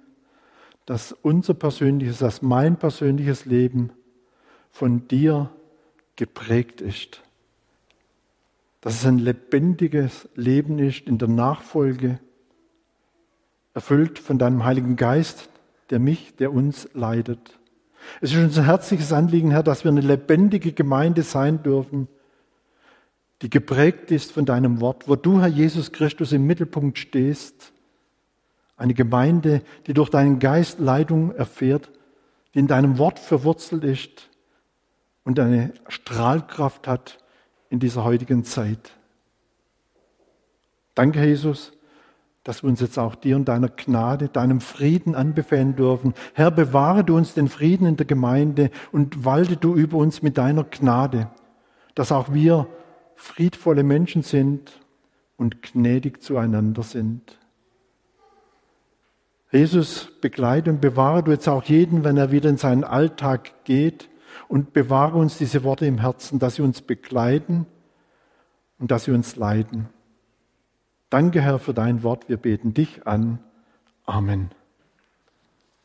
dass 0.84 1.12
unser 1.12 1.54
persönliches, 1.54 2.18
dass 2.18 2.42
mein 2.42 2.76
persönliches 2.76 3.46
Leben 3.46 3.90
von 4.70 5.08
dir 5.08 5.50
geprägt 6.16 6.80
ist 6.80 7.22
dass 8.86 9.00
es 9.00 9.06
ein 9.06 9.18
lebendiges 9.18 10.28
Leben 10.36 10.78
ist 10.78 11.08
in 11.08 11.18
der 11.18 11.26
Nachfolge, 11.26 12.20
erfüllt 13.74 14.20
von 14.20 14.38
deinem 14.38 14.64
Heiligen 14.64 14.94
Geist, 14.94 15.48
der 15.90 15.98
mich, 15.98 16.36
der 16.36 16.52
uns 16.52 16.88
leidet. 16.94 17.58
Es 18.20 18.30
ist 18.30 18.38
unser 18.38 18.64
herzliches 18.64 19.12
Anliegen, 19.12 19.50
Herr, 19.50 19.64
dass 19.64 19.82
wir 19.82 19.90
eine 19.90 20.02
lebendige 20.02 20.70
Gemeinde 20.70 21.24
sein 21.24 21.64
dürfen, 21.64 22.06
die 23.42 23.50
geprägt 23.50 24.12
ist 24.12 24.30
von 24.30 24.46
deinem 24.46 24.80
Wort, 24.80 25.08
wo 25.08 25.16
du, 25.16 25.40
Herr 25.40 25.48
Jesus 25.48 25.90
Christus, 25.90 26.30
im 26.30 26.46
Mittelpunkt 26.46 26.96
stehst. 26.96 27.72
Eine 28.76 28.94
Gemeinde, 28.94 29.62
die 29.88 29.94
durch 29.94 30.10
deinen 30.10 30.38
Geist 30.38 30.78
Leitung 30.78 31.34
erfährt, 31.34 31.90
die 32.54 32.60
in 32.60 32.68
deinem 32.68 32.98
Wort 32.98 33.18
verwurzelt 33.18 33.82
ist 33.82 34.30
und 35.24 35.40
eine 35.40 35.72
Strahlkraft 35.88 36.86
hat, 36.86 37.18
in 37.70 37.80
dieser 37.80 38.04
heutigen 38.04 38.44
Zeit. 38.44 38.92
Danke, 40.94 41.24
Jesus, 41.24 41.72
dass 42.42 42.62
wir 42.62 42.70
uns 42.70 42.80
jetzt 42.80 42.98
auch 42.98 43.14
dir 43.14 43.36
und 43.36 43.46
deiner 43.46 43.68
Gnade, 43.68 44.28
deinem 44.28 44.60
Frieden 44.60 45.14
anbefehlen 45.14 45.74
dürfen. 45.76 46.14
Herr, 46.32 46.50
bewahre 46.50 47.04
du 47.04 47.16
uns 47.16 47.34
den 47.34 47.48
Frieden 47.48 47.86
in 47.86 47.96
der 47.96 48.06
Gemeinde 48.06 48.70
und 48.92 49.24
walte 49.24 49.56
du 49.56 49.74
über 49.74 49.98
uns 49.98 50.22
mit 50.22 50.38
deiner 50.38 50.64
Gnade, 50.64 51.28
dass 51.94 52.12
auch 52.12 52.32
wir 52.32 52.68
friedvolle 53.16 53.82
Menschen 53.82 54.22
sind 54.22 54.80
und 55.36 55.62
gnädig 55.62 56.22
zueinander 56.22 56.82
sind. 56.82 57.38
Jesus, 59.50 60.08
begleite 60.20 60.70
und 60.70 60.80
bewahre 60.80 61.24
du 61.24 61.32
jetzt 61.32 61.48
auch 61.48 61.64
jeden, 61.64 62.04
wenn 62.04 62.16
er 62.16 62.30
wieder 62.30 62.48
in 62.48 62.58
seinen 62.58 62.84
Alltag 62.84 63.64
geht 63.64 64.08
und 64.48 64.72
bewahre 64.72 65.16
uns 65.18 65.38
diese 65.38 65.64
Worte 65.64 65.86
im 65.86 65.98
Herzen, 65.98 66.38
dass 66.38 66.56
sie 66.56 66.62
uns 66.62 66.82
begleiten 66.82 67.66
und 68.78 68.90
dass 68.90 69.04
sie 69.04 69.12
uns 69.12 69.36
leiden. 69.36 69.88
Danke, 71.10 71.40
Herr, 71.40 71.58
für 71.58 71.74
dein 71.74 72.02
Wort. 72.02 72.28
Wir 72.28 72.36
beten 72.36 72.74
dich 72.74 73.06
an. 73.06 73.38
Amen. 74.04 74.50